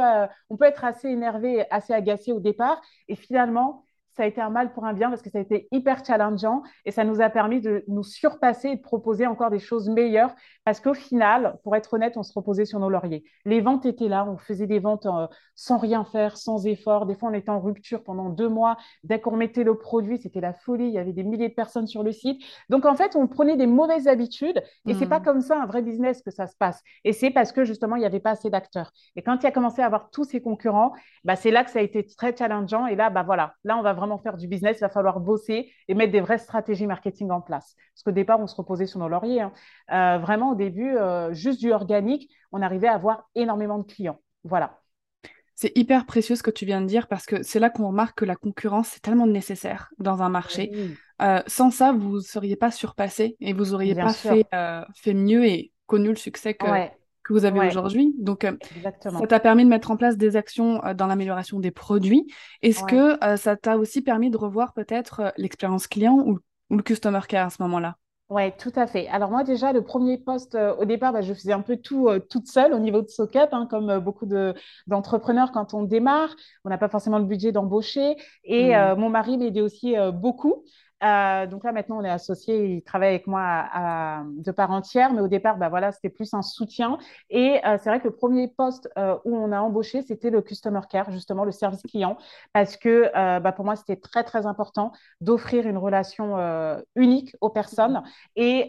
on 0.50 0.56
peut 0.56 0.64
être 0.64 0.84
assez 0.84 1.08
énervé, 1.08 1.64
assez 1.70 1.92
agacé 1.92 2.32
au 2.32 2.40
départ, 2.40 2.80
et 3.08 3.16
finalement, 3.16 3.84
ça 4.20 4.24
a 4.24 4.26
été 4.26 4.42
un 4.42 4.50
mal 4.50 4.70
pour 4.74 4.84
un 4.84 4.92
bien 4.92 5.08
parce 5.08 5.22
que 5.22 5.30
ça 5.30 5.38
a 5.38 5.40
été 5.40 5.66
hyper 5.72 6.04
challengeant 6.04 6.62
et 6.84 6.90
ça 6.90 7.04
nous 7.04 7.22
a 7.22 7.30
permis 7.30 7.62
de 7.62 7.84
nous 7.88 8.02
surpasser 8.02 8.68
et 8.68 8.76
de 8.76 8.82
proposer 8.82 9.26
encore 9.26 9.48
des 9.48 9.58
choses 9.58 9.88
meilleures 9.88 10.34
parce 10.66 10.78
qu'au 10.78 10.92
final, 10.92 11.58
pour 11.64 11.74
être 11.74 11.94
honnête, 11.94 12.18
on 12.18 12.22
se 12.22 12.32
reposait 12.34 12.66
sur 12.66 12.78
nos 12.80 12.90
lauriers. 12.90 13.24
Les 13.46 13.62
ventes 13.62 13.86
étaient 13.86 14.08
là, 14.08 14.26
on 14.28 14.36
faisait 14.36 14.66
des 14.66 14.78
ventes 14.78 15.06
euh, 15.06 15.26
sans 15.54 15.78
rien 15.78 16.04
faire, 16.04 16.36
sans 16.36 16.66
effort. 16.66 17.06
Des 17.06 17.14
fois, 17.14 17.30
on 17.30 17.32
était 17.32 17.50
en 17.50 17.60
rupture 17.60 18.04
pendant 18.04 18.28
deux 18.28 18.48
mois. 18.48 18.76
Dès 19.02 19.20
qu'on 19.20 19.36
mettait 19.36 19.64
le 19.64 19.76
produit, 19.76 20.18
c'était 20.18 20.40
la 20.40 20.52
folie. 20.52 20.86
Il 20.86 20.92
y 20.92 20.98
avait 20.98 21.12
des 21.12 21.24
milliers 21.24 21.48
de 21.48 21.54
personnes 21.54 21.86
sur 21.86 22.02
le 22.02 22.12
site. 22.12 22.42
Donc, 22.68 22.84
en 22.84 22.94
fait, 22.94 23.16
on 23.16 23.26
prenait 23.26 23.56
des 23.56 23.66
mauvaises 23.66 24.06
habitudes 24.06 24.62
et 24.86 24.94
c'est 24.94 25.08
pas 25.08 25.20
hmm. 25.20 25.24
comme 25.24 25.40
ça 25.40 25.62
un 25.62 25.66
vrai 25.66 25.80
business 25.80 26.22
que 26.22 26.30
ça 26.30 26.46
se 26.46 26.56
passe. 26.56 26.82
Et 27.04 27.12
c'est 27.12 27.30
parce 27.30 27.52
que 27.52 27.64
justement, 27.64 27.96
il 27.96 28.00
n'y 28.00 28.06
avait 28.06 28.20
pas 28.20 28.32
assez 28.32 28.50
d'acteurs. 28.50 28.92
Et 29.16 29.22
quand 29.22 29.42
il 29.42 29.46
a 29.46 29.52
commencé 29.52 29.80
à 29.80 29.86
avoir 29.86 30.10
tous 30.10 30.24
ces 30.24 30.42
concurrents, 30.42 30.92
bah, 31.24 31.36
c'est 31.36 31.50
là 31.50 31.64
que 31.64 31.70
ça 31.70 31.78
a 31.78 31.82
été 31.82 32.04
très 32.04 32.36
challengeant. 32.36 32.86
Et 32.86 32.96
là, 32.96 33.08
bah, 33.08 33.22
voilà, 33.22 33.54
là, 33.64 33.78
on 33.78 33.82
va 33.82 33.94
vraiment 33.94 34.09
faire 34.18 34.36
du 34.36 34.48
business. 34.48 34.78
Il 34.78 34.80
va 34.80 34.88
falloir 34.88 35.20
bosser 35.20 35.70
et 35.88 35.94
mettre 35.94 36.12
des 36.12 36.20
vraies 36.20 36.38
stratégies 36.38 36.86
marketing 36.86 37.30
en 37.30 37.40
place. 37.40 37.76
Parce 37.94 38.02
qu'au 38.04 38.12
départ, 38.12 38.40
on 38.40 38.46
se 38.46 38.54
reposait 38.54 38.86
sur 38.86 39.00
nos 39.00 39.08
lauriers. 39.08 39.40
Hein. 39.40 39.52
Euh, 39.92 40.18
vraiment, 40.18 40.52
au 40.52 40.54
début, 40.54 40.96
euh, 40.96 41.32
juste 41.32 41.60
du 41.60 41.72
organique, 41.72 42.30
on 42.52 42.62
arrivait 42.62 42.88
à 42.88 42.94
avoir 42.94 43.28
énormément 43.34 43.78
de 43.78 43.84
clients. 43.84 44.20
Voilà. 44.44 44.78
C'est 45.54 45.76
hyper 45.76 46.06
précieux 46.06 46.36
ce 46.36 46.42
que 46.42 46.50
tu 46.50 46.64
viens 46.64 46.80
de 46.80 46.86
dire 46.86 47.06
parce 47.06 47.26
que 47.26 47.42
c'est 47.42 47.58
là 47.58 47.68
qu'on 47.68 47.88
remarque 47.88 48.18
que 48.20 48.24
la 48.24 48.36
concurrence 48.36 48.96
est 48.96 49.00
tellement 49.00 49.26
nécessaire 49.26 49.90
dans 49.98 50.22
un 50.22 50.30
marché. 50.30 50.72
Euh, 51.20 51.42
sans 51.46 51.70
ça, 51.70 51.92
vous 51.92 52.16
ne 52.16 52.20
seriez 52.20 52.56
pas 52.56 52.70
surpassé 52.70 53.36
et 53.40 53.52
vous 53.52 53.66
n'auriez 53.72 53.94
pas 53.94 54.14
fait, 54.14 54.46
fait, 54.94 55.12
mieux 55.12 55.44
et 55.44 55.72
connu 55.86 56.08
le 56.08 56.16
succès 56.16 56.54
que, 56.54 56.64
que 57.22 57.32
vous 57.32 57.44
avez 57.44 57.66
aujourd'hui. 57.66 58.14
Donc, 58.18 58.44
euh, 58.44 58.52
ça 59.00 59.26
t'a 59.26 59.40
permis 59.40 59.64
de 59.64 59.68
mettre 59.68 59.90
en 59.90 59.96
place 59.96 60.16
des 60.16 60.36
actions 60.36 60.84
euh, 60.84 60.94
dans 60.94 61.06
l'amélioration 61.06 61.60
des 61.60 61.70
produits. 61.70 62.26
Est-ce 62.62 62.84
que 62.84 63.22
euh, 63.24 63.36
ça 63.36 63.56
t'a 63.56 63.76
aussi 63.76 64.02
permis 64.02 64.30
de 64.30 64.36
revoir 64.36 64.72
peut-être 64.72 65.32
l'expérience 65.36 65.86
client 65.86 66.18
ou, 66.26 66.38
le 66.70 66.82
customer 66.82 67.20
care 67.28 67.46
à 67.46 67.50
ce 67.50 67.60
moment-là? 67.62 67.96
Oui, 68.28 68.52
tout 68.58 68.70
à 68.76 68.86
fait. 68.86 69.08
Alors 69.08 69.32
moi 69.32 69.42
déjà, 69.42 69.72
le 69.72 69.82
premier 69.82 70.16
poste, 70.16 70.56
au 70.78 70.84
départ, 70.84 71.12
bah, 71.12 71.20
je 71.20 71.34
faisais 71.34 71.52
un 71.52 71.62
peu 71.62 71.78
tout 71.78 72.08
toute 72.30 72.46
seule 72.46 72.72
au 72.72 72.78
niveau 72.78 73.02
de 73.02 73.08
SOCUP, 73.08 73.48
hein, 73.50 73.66
comme 73.68 73.98
beaucoup 73.98 74.26
d'entrepreneurs 74.86 75.50
quand 75.50 75.74
on 75.74 75.82
démarre. 75.82 76.36
On 76.64 76.68
n'a 76.68 76.78
pas 76.78 76.88
forcément 76.88 77.18
le 77.18 77.24
budget 77.24 77.50
d'embaucher. 77.50 78.14
Et 78.44 78.72
mmh. 78.72 78.94
mon 78.98 79.10
mari 79.10 79.36
m'aidait 79.36 79.62
aussi 79.62 79.96
beaucoup. 80.12 80.62
Euh, 81.02 81.46
donc 81.46 81.64
là, 81.64 81.72
maintenant, 81.72 81.98
on 81.98 82.04
est 82.04 82.10
associés. 82.10 82.76
Il 82.76 82.82
travaille 82.82 83.10
avec 83.10 83.26
moi 83.26 83.68
de 84.24 84.50
part 84.52 84.70
entière. 84.70 85.12
Mais 85.12 85.20
au 85.20 85.28
départ, 85.28 85.56
bah, 85.56 85.68
voilà, 85.68 85.92
c'était 85.92 86.10
plus 86.10 86.32
un 86.34 86.42
soutien. 86.42 86.98
Et 87.30 87.60
euh, 87.66 87.78
c'est 87.82 87.90
vrai 87.90 88.00
que 88.00 88.08
le 88.08 88.14
premier 88.14 88.48
poste 88.48 88.88
euh, 88.98 89.16
où 89.24 89.36
on 89.36 89.52
a 89.52 89.60
embauché, 89.60 90.02
c'était 90.02 90.30
le 90.30 90.42
Customer 90.42 90.80
Care, 90.90 91.10
justement, 91.10 91.44
le 91.44 91.52
service 91.52 91.82
client. 91.82 92.16
Parce 92.52 92.76
que 92.76 93.10
bah, 93.40 93.52
pour 93.52 93.64
moi, 93.64 93.76
c'était 93.76 93.96
très, 93.96 94.24
très 94.24 94.46
important 94.46 94.92
d'offrir 95.20 95.66
une 95.66 95.78
relation 95.78 96.36
unique 96.96 97.34
aux 97.40 97.50
personnes. 97.50 98.02
Et, 98.36 98.68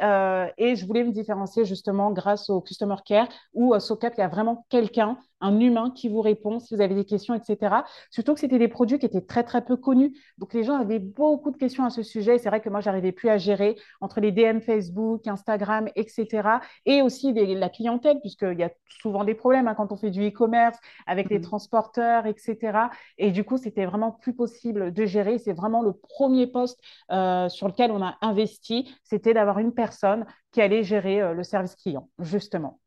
et 0.58 0.76
je 0.76 0.86
voulais 0.86 1.04
me 1.04 1.12
différencier, 1.12 1.66
justement, 1.66 2.12
grâce 2.12 2.50
au 2.50 2.62
Customer 2.62 2.96
Care, 3.06 3.28
où 3.54 3.78
SOCAP, 3.78 4.14
il 4.18 4.22
y 4.22 4.24
a 4.24 4.28
vraiment 4.28 4.66
quelqu'un 4.70 5.18
un 5.42 5.60
humain 5.60 5.92
qui 5.96 6.10
vous 6.10 6.22
répond 6.22 6.60
si 6.60 6.76
vous 6.76 6.82
avez 6.82 6.96
des 6.96 7.06
questions, 7.06 7.34
etc. 7.34 7.76
Surtout 8.10 8.34
que 8.34 8.40
c'était 8.40 8.60
des 8.60 8.68
produits 8.68 9.00
qui 9.00 9.06
étaient 9.06 9.22
très, 9.22 9.44
très 9.44 9.64
peu 9.64 9.76
connus. 9.76 10.14
Donc, 10.38 10.54
les 10.54 10.64
gens 10.64 10.76
avaient 10.76 11.00
beaucoup 11.00 11.52
de 11.52 11.58
questions 11.58 11.84
à 11.84 11.90
ce 11.90 12.04
sujet. 12.04 12.38
C'est 12.38 12.50
vrai 12.50 12.62
que 12.62 12.70
moi, 12.70 12.80
j'arrivais 12.80 13.12
plus 13.12 13.30
à 13.30 13.38
gérer 13.38 13.78
entre 14.00 14.20
les 14.20 14.32
DM 14.32 14.60
Facebook, 14.60 15.28
Instagram, 15.28 15.90
etc. 15.96 16.60
Et 16.86 17.02
aussi 17.02 17.34
la 17.34 17.70
clientèle, 17.70 18.20
puisqu'il 18.22 18.60
y 18.60 18.64
a 18.64 18.72
souvent 19.02 19.24
des 19.24 19.36
problèmes 19.36 19.68
hein, 19.68 19.76
quand 19.76 19.92
on 19.92 19.98
fait 19.98 20.12
du 20.12 20.28
e-commerce 20.28 20.78
avec 21.08 21.30
les 21.30 21.40
mmh. 21.40 21.44
transporteurs, 21.44 22.26
etc. 22.26 22.90
Et 23.18 23.32
du 23.32 23.44
coup, 23.44 23.58
c'était 23.58 23.86
vraiment 23.86 24.12
plus 24.12 24.34
possible 24.34 24.94
de 24.94 25.06
gérer. 25.06 25.38
C'est 25.38 25.54
vraiment 25.54 25.82
le 25.82 25.94
premier 25.94 26.48
poste 26.48 26.80
euh, 27.12 27.50
sur 27.50 27.68
lequel 27.68 27.92
on 27.92 28.02
a 28.02 28.18
investi. 28.22 28.96
C'était 29.04 29.34
d'avoir 29.34 29.60
une 29.60 29.74
personne 29.74 30.26
qui 30.52 30.62
allait 30.62 30.84
gérer 30.84 31.22
euh, 31.22 31.34
le 31.34 31.44
service 31.44 31.76
client, 31.76 32.10
justement. 32.20 32.80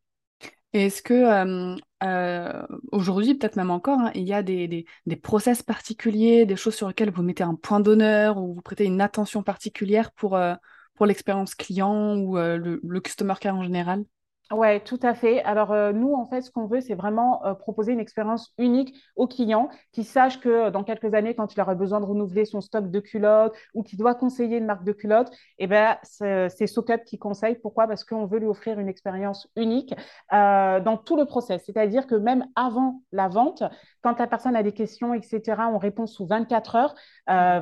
Est-ce 0.73 1.03
que 1.03 1.15
euh, 1.15 1.77
euh, 2.05 2.67
aujourd'hui, 2.93 3.35
peut-être 3.35 3.57
même 3.57 3.71
encore, 3.71 3.99
hein, 3.99 4.11
il 4.15 4.25
y 4.25 4.35
a 4.35 4.43
des, 4.43 4.87
des, 5.07 5.17
process 5.17 5.63
particuliers, 5.63 6.47
des 6.47 6.57
choses 6.57 6.75
sur 6.75 6.89
lesquelles 6.89 7.11
vous 7.11 7.23
mettez 7.23 7.43
un 7.43 7.55
point 7.55 7.81
d'honneur 7.81 8.39
ou 8.39 8.55
vous 8.55 8.63
prêtez 8.63 8.85
une 8.85 9.01
attention 9.01 9.43
particulière 9.43 10.13
pour, 10.13 10.37
euh, 10.37 10.55
l'expérience 11.01 11.55
client 11.55 12.17
ou 12.17 12.37
le, 12.37 12.81
le, 12.83 13.01
customer 13.01 13.35
care 13.41 13.57
en 13.57 13.65
général 13.65 14.05
oui, 14.53 14.79
tout 14.85 15.01
à 15.03 15.15
fait. 15.15 15.43
Alors, 15.43 15.73
euh, 15.73 15.93
nous, 15.93 16.13
en 16.13 16.27
fait, 16.27 16.43
ce 16.43 16.51
qu'on 16.51 16.67
veut, 16.67 16.83
c'est 16.83 16.95
vraiment 16.95 17.45
euh, 17.47 17.55
proposer 17.55 17.93
une 17.93 17.99
expérience 17.99 18.53
unique 18.59 18.95
aux 19.17 19.27
clients 19.27 19.71
qui 19.91 20.05
sachent 20.05 20.39
que 20.39 20.49
euh, 20.51 20.71
dans 20.71 20.85
quelques 20.85 21.15
années, 21.15 21.35
quand 21.35 21.55
il 21.55 21.61
aura 21.63 21.75
besoin 21.75 21.99
de 21.99 22.05
renouveler 22.05 22.45
son 22.45 22.61
stock 22.61 22.91
de 22.91 23.01
culottes 23.01 23.57
ou 23.73 23.83
qu'il 23.83 23.99
doit 23.99 24.15
conseiller 24.15 24.59
une 24.59 24.67
marque 24.67 24.85
de 24.85 24.93
culottes, 24.93 25.33
eh 25.59 25.67
ben, 25.67 25.97
c'est 26.03 26.67
SoCup 26.67 27.05
qui 27.07 27.19
conseille. 27.19 27.55
Pourquoi? 27.55 27.87
Parce 27.89 28.05
qu'on 28.05 28.27
veut 28.27 28.39
lui 28.39 28.47
offrir 28.47 28.79
une 28.79 28.89
expérience 28.89 29.49
unique 29.57 29.95
dans 30.31 31.01
tout 31.05 31.17
le 31.17 31.25
process. 31.25 31.63
C'est-à-dire 31.65 32.07
que 32.07 32.15
même 32.15 32.47
avant 32.55 33.03
la 33.13 33.29
vente, 33.29 33.63
quand 34.03 34.19
la 34.19 34.27
personne 34.27 34.57
a 34.57 34.63
des 34.63 34.73
questions, 34.73 35.15
etc., 35.15 35.43
on 35.73 35.79
répond 35.79 36.07
sous 36.07 36.27
24 36.27 36.77
heures. 36.77 36.95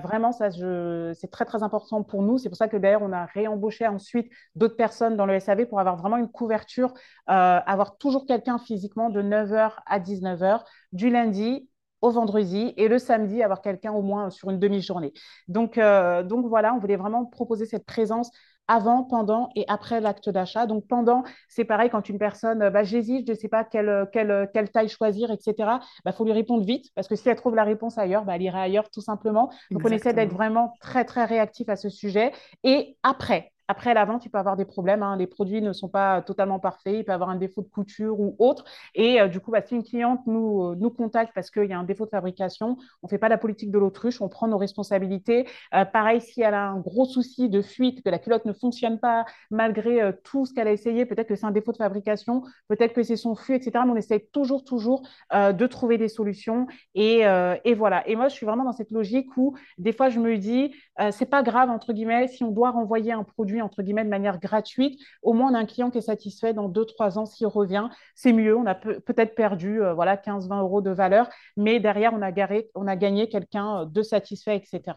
vraiment, 0.01 0.33
ça, 0.33 0.51
c'est 0.51 1.31
très, 1.31 1.45
très 1.45 1.62
important 1.62 2.03
pour 2.03 2.23
nous. 2.23 2.39
C'est 2.39 2.49
pour 2.49 2.59
ça 2.59 2.69
que 2.69 2.77
d'ailleurs, 2.77 3.03
on 3.03 3.12
a 3.12 3.27
réembauché 3.27 3.87
ensuite 3.87 4.31
d'autres 4.57 4.77
personnes 4.77 5.17
dans 5.17 5.27
le 5.27 5.39
SAV 5.39 5.67
pour 5.67 5.79
avoir 5.79 5.97
vraiment 5.97 6.17
une 6.17 6.29
couverture 6.29 6.72
euh, 6.81 6.91
avoir 7.26 7.99
toujours 7.99 8.26
quelqu'un 8.26 8.59
physiquement 8.59 9.11
de 9.11 9.23
9h 9.23 9.73
à 9.87 10.00
19h, 10.00 10.61
du 10.93 11.11
lundi 11.11 11.69
au 12.00 12.11
vendredi 12.11 12.75
et 12.76 12.88
le 12.88 12.99
samedi, 12.99 13.43
avoir 13.43 13.62
quelqu'un 13.62 13.93
au 13.93 14.02
moins 14.02 14.31
sur 14.31 14.50
une 14.50 14.59
demi-journée. 14.59 15.12
Donc, 15.47 15.79
euh, 15.79 16.23
donc 16.23 16.47
voilà, 16.47 16.75
on 16.75 16.79
voulait 16.79 16.97
vraiment 16.97 17.25
proposer 17.25 17.64
cette 17.64 17.87
présence 17.87 18.31
avant, 18.69 19.05
pendant 19.05 19.50
et 19.55 19.64
après 19.69 20.00
l'acte 20.00 20.29
d'achat. 20.29 20.67
Donc 20.67 20.87
pendant, 20.87 21.25
c'est 21.49 21.64
pareil 21.64 21.91
quand 21.91 22.09
une 22.09 22.19
personne, 22.19 22.71
bah, 22.71 22.83
j'hésite, 22.83 23.26
je 23.26 23.33
ne 23.33 23.37
sais 23.37 23.49
pas 23.49 23.64
quelle, 23.64 24.09
quelle, 24.12 24.49
quelle, 24.52 24.71
taille 24.71 24.88
choisir, 24.88 25.31
etc. 25.31 25.55
Il 25.59 26.02
bah, 26.05 26.12
faut 26.12 26.25
lui 26.25 26.33
répondre 26.33 26.64
vite 26.64 26.87
parce 26.95 27.09
que 27.09 27.17
si 27.17 27.29
elle 27.29 27.37
trouve 27.37 27.55
la 27.55 27.64
réponse 27.64 27.99
ailleurs, 27.99 28.25
bah, 28.25 28.37
elle 28.37 28.43
ira 28.43 28.62
ailleurs 28.62 28.91
tout 28.91 29.00
simplement. 29.00 29.50
Donc 29.71 29.83
on 29.85 29.88
essaie 29.88 30.14
d'être 30.14 30.33
vraiment 30.33 30.75
très 30.81 31.05
très 31.05 31.25
réactif 31.25 31.69
à 31.69 31.76
ce 31.76 31.88
sujet. 31.88 32.33
Et 32.64 32.97
après, 33.02 33.51
après 33.69 33.95
la 33.95 34.04
vente, 34.04 34.25
il 34.26 34.31
peut 34.31 34.38
avoir 34.38 34.57
des 34.57 34.64
problèmes. 34.64 35.02
Hein. 35.02 35.16
Les 35.16 35.26
produits 35.26 35.62
ne 35.62 35.73
sont 35.73 35.88
pas 35.88 36.23
totalement 36.23 36.59
parfaits. 36.59 36.95
Il 36.95 37.04
peut 37.04 37.12
avoir 37.12 37.31
un 37.31 37.37
défaut 37.37 37.62
de 37.62 37.69
couture 37.69 38.21
ou 38.21 38.35
autre. 38.38 38.64
Et 38.95 39.21
euh, 39.21 39.28
du 39.28 39.40
coup, 39.40 39.50
bah, 39.50 39.62
si 39.62 39.75
une 39.75 39.85
cliente 39.85 40.21
nous, 40.26 40.62
euh, 40.62 40.76
nous 40.76 40.90
contacte 40.90 41.33
parce 41.35 41.50
qu'il 41.50 41.64
y 41.64 41.73
a 41.73 41.78
un 41.78 41.85
défaut 41.85 42.04
de 42.04 42.11
fabrication, 42.11 42.76
on 43.02 43.07
ne 43.07 43.09
fait 43.09 43.19
pas 43.19 43.28
la 43.28 43.38
politique 43.38 43.71
de 43.71 43.78
l'autruche, 43.78 44.21
on 44.21 44.28
prend 44.28 44.49
nos 44.49 44.59
responsabilités. 44.59 45.49
Euh, 45.75 45.85
pareil, 45.85 46.21
si 46.21 46.42
elle 46.42 46.54
a 46.54 46.69
un 46.69 46.78
gros 46.78 47.04
souci 47.04 47.49
de 47.49 47.62
fuite, 47.62 48.02
que 48.02 48.11
la 48.11 48.19
culotte 48.19 48.45
ne 48.45 48.52
fonctionne 48.52 48.99
pas 48.99 49.25
malgré 49.50 50.12
tout 50.25 50.45
ce 50.47 50.52
qu'elle 50.52 50.69
a 50.69 50.73
essayé, 50.73 51.07
peut-être 51.07 51.28
que 51.28 51.37
c'est 51.37 51.47
un 51.47 51.50
défaut 51.50 51.73
de 51.73 51.76
fabrication, 51.76 52.42
peut-être 52.69 52.92
que 52.92 53.02
c'est 53.02 53.16
son 53.16 53.35
flux, 53.35 53.54
etc. 53.54 53.85
Mais 53.85 53.92
on 53.92 53.97
essaie 53.97 54.28
toujours, 54.33 54.64
toujours 54.64 55.02
de 55.33 55.66
trouver 55.66 55.99
des 55.99 56.09
solutions. 56.09 56.66
Et, 56.95 57.23
et, 57.64 57.75
voilà. 57.75 58.07
Et 58.09 58.16
moi, 58.16 58.28
je 58.28 58.35
suis 58.35 58.47
vraiment 58.47 58.64
dans 58.64 58.73
cette 58.73 58.90
logique 58.90 59.37
où 59.37 59.54
des 59.78 59.92
fois, 59.92 60.09
je 60.09 60.19
me 60.19 60.37
dis, 60.37 60.75
c'est 61.11 61.26
pas 61.26 61.42
grave, 61.42 61.71
entre 61.71 61.92
guillemets, 61.92 62.28
si 62.28 62.45
on 62.45 62.50
doit 62.50 62.71
renvoyer 62.71 63.12
un 63.12 63.25
entre 63.61 63.82
guillemets, 63.82 64.04
de 64.04 64.09
manière 64.09 64.38
gratuite, 64.38 64.99
au 65.23 65.32
moins 65.32 65.50
on 65.50 65.54
a 65.54 65.59
un 65.59 65.66
client 65.66 65.90
qui 65.90 65.99
est 65.99 66.02
satisfait 66.02 66.54
dans 66.54 66.68
2-3 66.68 67.18
ans 67.18 67.26
s'il 67.26 67.47
revient. 67.47 67.88
C'est 68.14 68.32
mieux, 68.32 68.56
on 68.56 68.66
a 68.66 68.75
peut-être 68.75 69.35
perdu 69.35 69.82
euh, 69.82 69.94
voilà, 69.94 70.16
15-20 70.16 70.61
euros 70.61 70.80
de 70.80 70.90
valeur, 70.90 71.28
mais 71.56 71.80
derrière, 71.80 72.12
on 72.14 72.23
a, 72.23 72.32
garé, 72.32 72.71
on 72.75 72.87
a 72.87 72.97
gagné 72.97 73.28
quelqu'un 73.28 73.87
de 73.87 74.02
satisfait, 74.02 74.56
etc. 74.56 74.94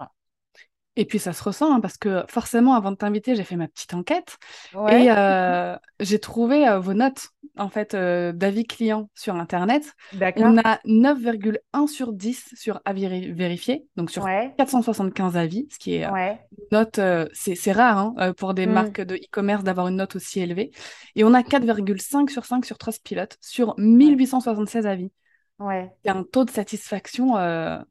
Et 0.97 1.05
puis 1.05 1.19
ça 1.19 1.33
se 1.33 1.43
ressent 1.43 1.73
hein, 1.73 1.81
parce 1.81 1.97
que 1.97 2.23
forcément, 2.29 2.73
avant 2.73 2.91
de 2.91 2.95
t'inviter, 2.95 3.35
j'ai 3.35 3.43
fait 3.43 3.57
ma 3.57 3.67
petite 3.67 3.93
enquête 3.93 4.37
et 4.73 5.07
euh, 5.09 5.75
j'ai 5.99 6.19
trouvé 6.19 6.67
euh, 6.67 6.79
vos 6.79 6.93
notes 6.93 7.29
en 7.57 7.67
fait 7.67 7.93
euh, 7.93 8.31
d'avis 8.31 8.65
clients 8.65 9.09
sur 9.13 9.35
Internet. 9.35 9.93
On 10.37 10.57
a 10.57 10.79
9,1 10.85 11.87
sur 11.87 12.13
10 12.13 12.53
sur 12.55 12.81
avis 12.85 13.31
vérifié, 13.31 13.85
donc 13.97 14.09
sur 14.09 14.25
475 14.57 15.35
avis, 15.35 15.67
ce 15.69 15.79
qui 15.79 15.95
est 15.95 16.05
une 16.05 16.37
note, 16.71 16.99
c'est 17.33 17.71
rare 17.73 17.97
hein, 17.97 18.33
pour 18.33 18.53
des 18.53 18.65
mm. 18.65 18.71
marques 18.71 19.01
de 19.01 19.15
e-commerce 19.15 19.63
d'avoir 19.63 19.89
une 19.89 19.97
note 19.97 20.15
aussi 20.15 20.39
élevée. 20.39 20.71
Et 21.15 21.25
on 21.25 21.33
a 21.33 21.41
4,5 21.41 22.29
sur 22.29 22.45
5 22.45 22.65
sur 22.65 22.77
Trustpilot 22.77 23.27
sur 23.41 23.75
1876 23.77 24.87
avis. 24.87 25.11
Ouais. 25.59 25.89
C'est 26.03 26.11
un 26.11 26.23
taux 26.23 26.45
de 26.45 26.51
satisfaction 26.51 27.33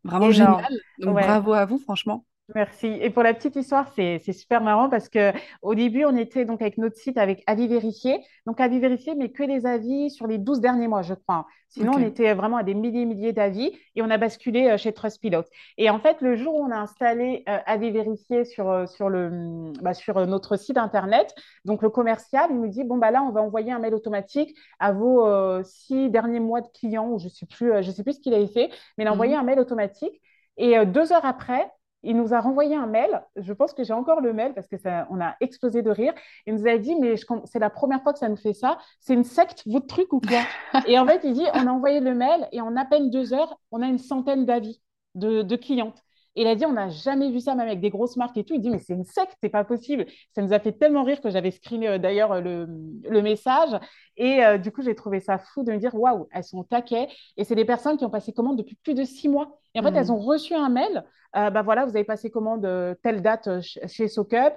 vraiment 0.05 0.31
génial. 0.31 0.67
Donc 1.01 1.17
bravo 1.17 1.53
à 1.53 1.67
vous, 1.67 1.79
franchement. 1.79 2.25
Merci. 2.55 2.89
Et 3.01 3.09
pour 3.09 3.23
la 3.23 3.33
petite 3.33 3.57
histoire, 3.57 3.91
c'est 3.97 4.21
super 4.33 4.61
marrant 4.61 4.91
parce 4.91 5.09
que 5.09 5.33
au 5.63 5.75
début, 5.75 6.05
on 6.05 6.15
était 6.15 6.45
donc 6.45 6.61
avec 6.61 6.77
notre 6.77 6.97
site 6.97 7.17
avec 7.17 7.43
avis 7.47 7.69
vérifié. 7.69 8.23
Donc 8.47 8.61
avis 8.61 8.81
vérifié, 8.81 9.15
mais 9.15 9.31
que 9.31 9.43
les 9.43 9.65
avis 9.65 10.11
sur 10.11 10.27
les 10.27 10.37
12 10.37 10.61
derniers 10.61 10.87
mois, 10.87 11.01
je 11.01 11.15
crois. 11.15 11.47
Sinon, 11.71 11.93
on 11.97 11.99
était 11.99 12.35
vraiment 12.35 12.59
à 12.59 12.63
des 12.63 12.75
milliers 12.75 13.01
et 13.01 13.07
milliers 13.07 13.33
d'avis 13.33 13.73
et 13.97 14.03
on 14.03 14.11
a 14.11 14.19
basculé 14.19 14.69
euh, 14.69 14.77
chez 14.77 14.93
Trustpilot. 14.93 15.45
Et 15.79 15.89
en 15.89 15.99
fait, 15.99 16.21
le 16.21 16.37
jour 16.37 16.55
où 16.55 16.67
on 16.67 16.71
a 16.71 16.77
installé 16.77 17.45
euh, 17.49 17.59
avis 17.65 17.91
vérifié 17.91 18.45
sur, 18.45 18.71
euh, 18.71 18.87
sur, 18.87 19.09
le, 19.09 19.73
bah, 19.81 19.95
sur 19.95 20.27
notre 20.27 20.57
site 20.57 20.77
internet, 20.77 21.35
donc 21.65 21.81
le 21.81 21.89
commercial, 21.89 22.49
il 22.51 22.61
nous 22.61 22.69
dit 22.69 22.85
bon 22.85 22.99
bah 22.99 23.11
là, 23.11 23.23
on 23.23 23.31
va 23.31 23.41
envoyer 23.41 23.73
un 23.73 23.79
mail 23.79 23.95
automatique 23.95 24.55
à 24.79 24.93
vos 24.93 25.27
six 25.63 26.11
derniers 26.11 26.41
mois 26.41 26.61
de 26.61 26.69
clients 26.79 27.09
ou 27.09 27.19
je 27.19 27.29
sais 27.29 27.47
plus, 27.47 27.83
je 27.83 27.91
sais 27.91 28.03
plus 28.03 28.13
ce 28.13 28.21
qu'il 28.21 28.35
avait 28.35 28.47
fait, 28.47 28.69
mais 28.99 29.05
il 29.05 29.07
a 29.07 29.13
envoyé 29.13 29.33
mhm. 29.33 29.41
un 29.41 29.45
mail 29.45 29.59
automatique. 29.59 30.21
Et 30.57 30.85
deux 30.87 31.13
heures 31.13 31.25
après, 31.25 31.69
il 32.05 32.17
nous 32.17 32.35
a 32.35 32.41
renvoyé 32.41 32.77
un 32.77 32.87
mail. 32.87 33.23
Je 33.37 33.53
pense 33.53 33.73
que 33.73 33.85
j'ai 33.85 33.93
encore 33.93 34.21
le 34.21 34.33
mail 34.33 34.55
parce 34.55 34.69
que 34.69 34.77
ça, 34.77 35.07
on 35.11 35.21
a 35.21 35.37
explosé 35.41 35.83
de 35.83 35.91
rire. 35.91 36.15
Il 36.47 36.55
nous 36.55 36.67
a 36.67 36.79
dit, 36.79 36.95
mais 37.01 37.15
c'est 37.45 37.59
la 37.59 37.71
première 37.71 38.03
fois 38.03 38.13
que 38.13 38.19
ça 38.19 38.29
nous 38.29 38.37
fait 38.37 38.53
ça. 38.53 38.79
C'est 39.01 39.15
une 39.15 39.25
secte, 39.25 39.63
votre 39.67 39.87
truc 39.87 40.13
ou 40.13 40.21
quoi? 40.21 40.41
Et 40.87 40.99
en 40.99 41.07
fait, 41.07 41.21
il 41.25 41.35
dit, 41.35 41.45
on 41.55 41.67
a 41.67 41.71
envoyé 41.71 42.01
le 42.01 42.15
mail 42.15 42.49
et 42.53 42.61
en 42.61 42.77
à 42.77 42.85
peine 42.85 43.11
deux 43.11 43.33
heures, 43.35 43.59
on 43.71 43.83
a 43.83 43.87
une 43.87 43.99
centaine 43.99 44.45
d'avis 44.47 44.81
de, 45.15 45.43
de 45.43 45.57
clientes. 45.57 46.04
Et 46.37 46.43
il 46.43 46.49
a 46.49 46.55
dit, 46.57 46.67
on 46.67 46.73
n'a 46.73 46.89
jamais 46.89 47.31
vu 47.31 47.41
ça, 47.41 47.55
même 47.55 47.69
avec 47.69 47.81
des 47.81 47.91
grosses 47.91 48.17
marques 48.17 48.37
et 48.37 48.45
tout. 48.45 48.55
Il 48.55 48.61
dit, 48.61 48.71
mais 48.71 48.79
c'est 48.79 48.95
une 48.95 49.05
secte, 49.05 49.37
c'est 49.41 49.49
pas 49.49 49.65
possible. 49.65 50.07
Ça 50.35 50.43
nous 50.43 50.53
a 50.53 50.59
fait 50.59 50.73
tellement 50.73 51.05
rire 51.05 51.21
que 51.21 51.31
j'avais 51.31 51.53
screené 51.53 51.89
euh, 51.89 51.99
d'ailleurs 51.99 52.33
euh, 52.33 52.41
le, 52.41 52.67
le, 53.09 53.23
message. 53.23 53.71
Et 54.17 54.45
euh, 54.45 54.59
du 54.59 54.73
coup, 54.73 54.83
j'ai 54.83 54.95
trouvé 54.95 55.21
ça 55.21 55.39
fou 55.39 55.63
de 55.63 55.73
me 55.73 55.79
dire, 55.79 55.95
waouh, 55.95 56.29
elles 56.33 56.45
sont 56.45 56.65
taquées. 56.65 57.07
Et 57.37 57.45
c'est 57.45 57.55
des 57.55 57.65
personnes 57.65 57.97
qui 57.97 58.05
ont 58.05 58.11
passé 58.11 58.33
commande 58.33 58.59
depuis 58.59 58.77
plus 58.77 58.95
de 58.95 59.05
six 59.05 59.29
mois. 59.29 59.59
Et 59.75 59.81
en 59.81 59.83
fait, 59.83 59.95
elles 59.95 60.07
mmh. 60.07 60.11
ont 60.11 60.21
reçu 60.21 60.55
un 60.55 60.69
mail. 60.69 61.05
bah 61.33 61.63
voilà, 61.63 61.85
vous 61.85 61.97
avez 61.97 62.05
passé 62.05 62.31
commande 62.31 62.63
telle 63.03 63.23
date 63.23 63.61
chez 63.61 64.07
SoCup. 64.07 64.55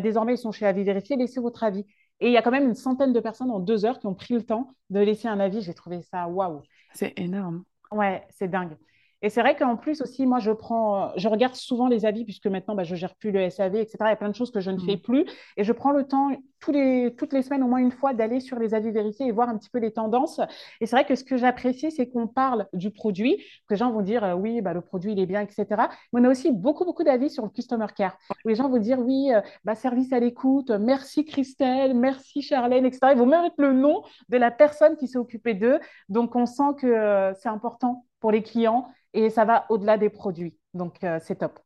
désormais, 0.00 0.34
ils 0.34 0.38
sont 0.38 0.52
chez 0.52 0.64
Avis 0.66 0.84
Vérifié. 0.84 1.16
Laissez 1.16 1.40
votre 1.40 1.64
avis. 1.64 1.84
Et 2.20 2.26
il 2.26 2.32
y 2.32 2.36
a 2.36 2.42
quand 2.42 2.52
même 2.52 2.66
une 2.66 2.74
centaine 2.74 3.12
de 3.12 3.20
personnes 3.20 3.50
en 3.50 3.58
deux 3.58 3.84
heures 3.84 3.98
qui 3.98 4.06
ont 4.06 4.14
pris 4.14 4.34
le 4.34 4.42
temps 4.42 4.68
de 4.90 5.00
laisser 5.00 5.26
un 5.26 5.40
avis. 5.40 5.60
J'ai 5.62 5.74
trouvé 5.74 6.02
ça 6.02 6.28
waouh. 6.28 6.62
C'est 6.94 7.18
énorme. 7.18 7.64
Ouais, 7.90 8.24
c'est 8.30 8.48
dingue. 8.48 8.76
Et 9.22 9.30
c'est 9.30 9.40
vrai 9.40 9.56
qu'en 9.56 9.76
plus 9.76 10.00
aussi, 10.00 10.26
moi, 10.26 10.38
je 10.38 10.50
prends, 10.50 11.12
je 11.16 11.28
regarde 11.28 11.54
souvent 11.54 11.88
les 11.88 12.06
avis 12.06 12.24
puisque 12.24 12.46
maintenant, 12.46 12.74
bah, 12.74 12.84
je 12.84 12.94
gère 12.94 13.14
plus 13.14 13.30
le 13.30 13.48
SAV, 13.50 13.76
etc. 13.76 13.98
Il 14.00 14.08
y 14.08 14.12
a 14.12 14.16
plein 14.16 14.28
de 14.28 14.34
choses 14.34 14.50
que 14.50 14.60
je 14.60 14.70
ne 14.70 14.78
fais 14.78 14.96
mmh. 14.96 15.00
plus. 15.00 15.26
Et 15.56 15.64
je 15.64 15.72
prends 15.72 15.92
le 15.92 16.06
temps 16.06 16.30
tous 16.60 16.72
les, 16.72 17.14
toutes 17.16 17.32
les 17.32 17.42
semaines, 17.42 17.62
au 17.62 17.66
moins 17.66 17.78
une 17.78 17.90
fois, 17.90 18.12
d'aller 18.12 18.40
sur 18.40 18.58
les 18.58 18.74
avis 18.74 18.90
vérifiés 18.90 19.26
et 19.26 19.32
voir 19.32 19.48
un 19.48 19.56
petit 19.56 19.70
peu 19.70 19.78
les 19.78 19.92
tendances. 19.92 20.40
Et 20.80 20.86
c'est 20.86 20.94
vrai 20.94 21.04
que 21.04 21.14
ce 21.14 21.24
que 21.24 21.36
j'apprécie, 21.36 21.90
c'est 21.90 22.08
qu'on 22.08 22.26
parle 22.26 22.66
du 22.72 22.90
produit, 22.90 23.36
que 23.66 23.74
les 23.74 23.76
gens 23.76 23.90
vont 23.90 24.02
dire, 24.02 24.22
euh, 24.24 24.34
oui, 24.34 24.60
bah, 24.60 24.72
le 24.72 24.80
produit, 24.80 25.12
il 25.12 25.18
est 25.18 25.26
bien, 25.26 25.40
etc. 25.40 25.66
Mais 26.12 26.20
on 26.20 26.24
a 26.24 26.30
aussi 26.30 26.52
beaucoup, 26.52 26.84
beaucoup 26.84 27.04
d'avis 27.04 27.30
sur 27.30 27.44
le 27.44 27.50
customer 27.50 27.86
care, 27.96 28.16
où 28.44 28.48
les 28.48 28.54
gens 28.54 28.68
vont 28.68 28.78
dire, 28.78 28.98
oui, 29.00 29.32
euh, 29.34 29.40
bah, 29.64 29.74
service 29.74 30.12
à 30.12 30.20
l'écoute, 30.20 30.70
merci 30.70 31.24
Christelle, 31.24 31.94
merci 31.94 32.42
Charlène, 32.42 32.84
etc. 32.84 33.12
Ils 33.12 33.18
vont 33.18 33.26
même 33.26 33.42
mettre 33.42 33.56
le 33.58 33.72
nom 33.72 34.02
de 34.28 34.36
la 34.36 34.50
personne 34.50 34.96
qui 34.96 35.08
s'est 35.08 35.18
occupée 35.18 35.54
d'eux. 35.54 35.80
Donc, 36.08 36.36
on 36.36 36.46
sent 36.46 36.74
que 36.78 36.86
euh, 36.86 37.32
c'est 37.34 37.48
important 37.48 38.04
pour 38.20 38.30
les 38.30 38.42
clients 38.42 38.88
et 39.12 39.30
ça 39.30 39.44
va 39.44 39.66
au-delà 39.70 39.98
des 39.98 40.10
produits. 40.10 40.56
Donc, 40.74 41.02
euh, 41.02 41.18
c'est 41.22 41.36
top. 41.36 41.58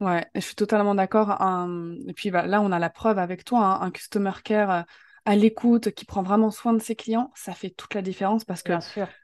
Ouais, 0.00 0.26
je 0.34 0.40
suis 0.40 0.54
totalement 0.54 0.94
d'accord. 0.94 1.38
Et 2.06 2.12
puis 2.14 2.30
bah, 2.30 2.46
là, 2.46 2.60
on 2.62 2.72
a 2.72 2.78
la 2.78 2.90
preuve 2.90 3.18
avec 3.18 3.44
toi, 3.44 3.64
hein, 3.64 3.78
un 3.82 3.90
customer 3.90 4.32
care 4.42 4.70
euh, 4.70 4.82
à 5.26 5.36
l'écoute, 5.36 5.90
qui 5.90 6.06
prend 6.06 6.22
vraiment 6.22 6.50
soin 6.50 6.72
de 6.72 6.80
ses 6.80 6.96
clients, 6.96 7.30
ça 7.34 7.52
fait 7.52 7.68
toute 7.68 7.94
la 7.94 8.00
différence 8.00 8.44
parce 8.44 8.62
que 8.62 8.72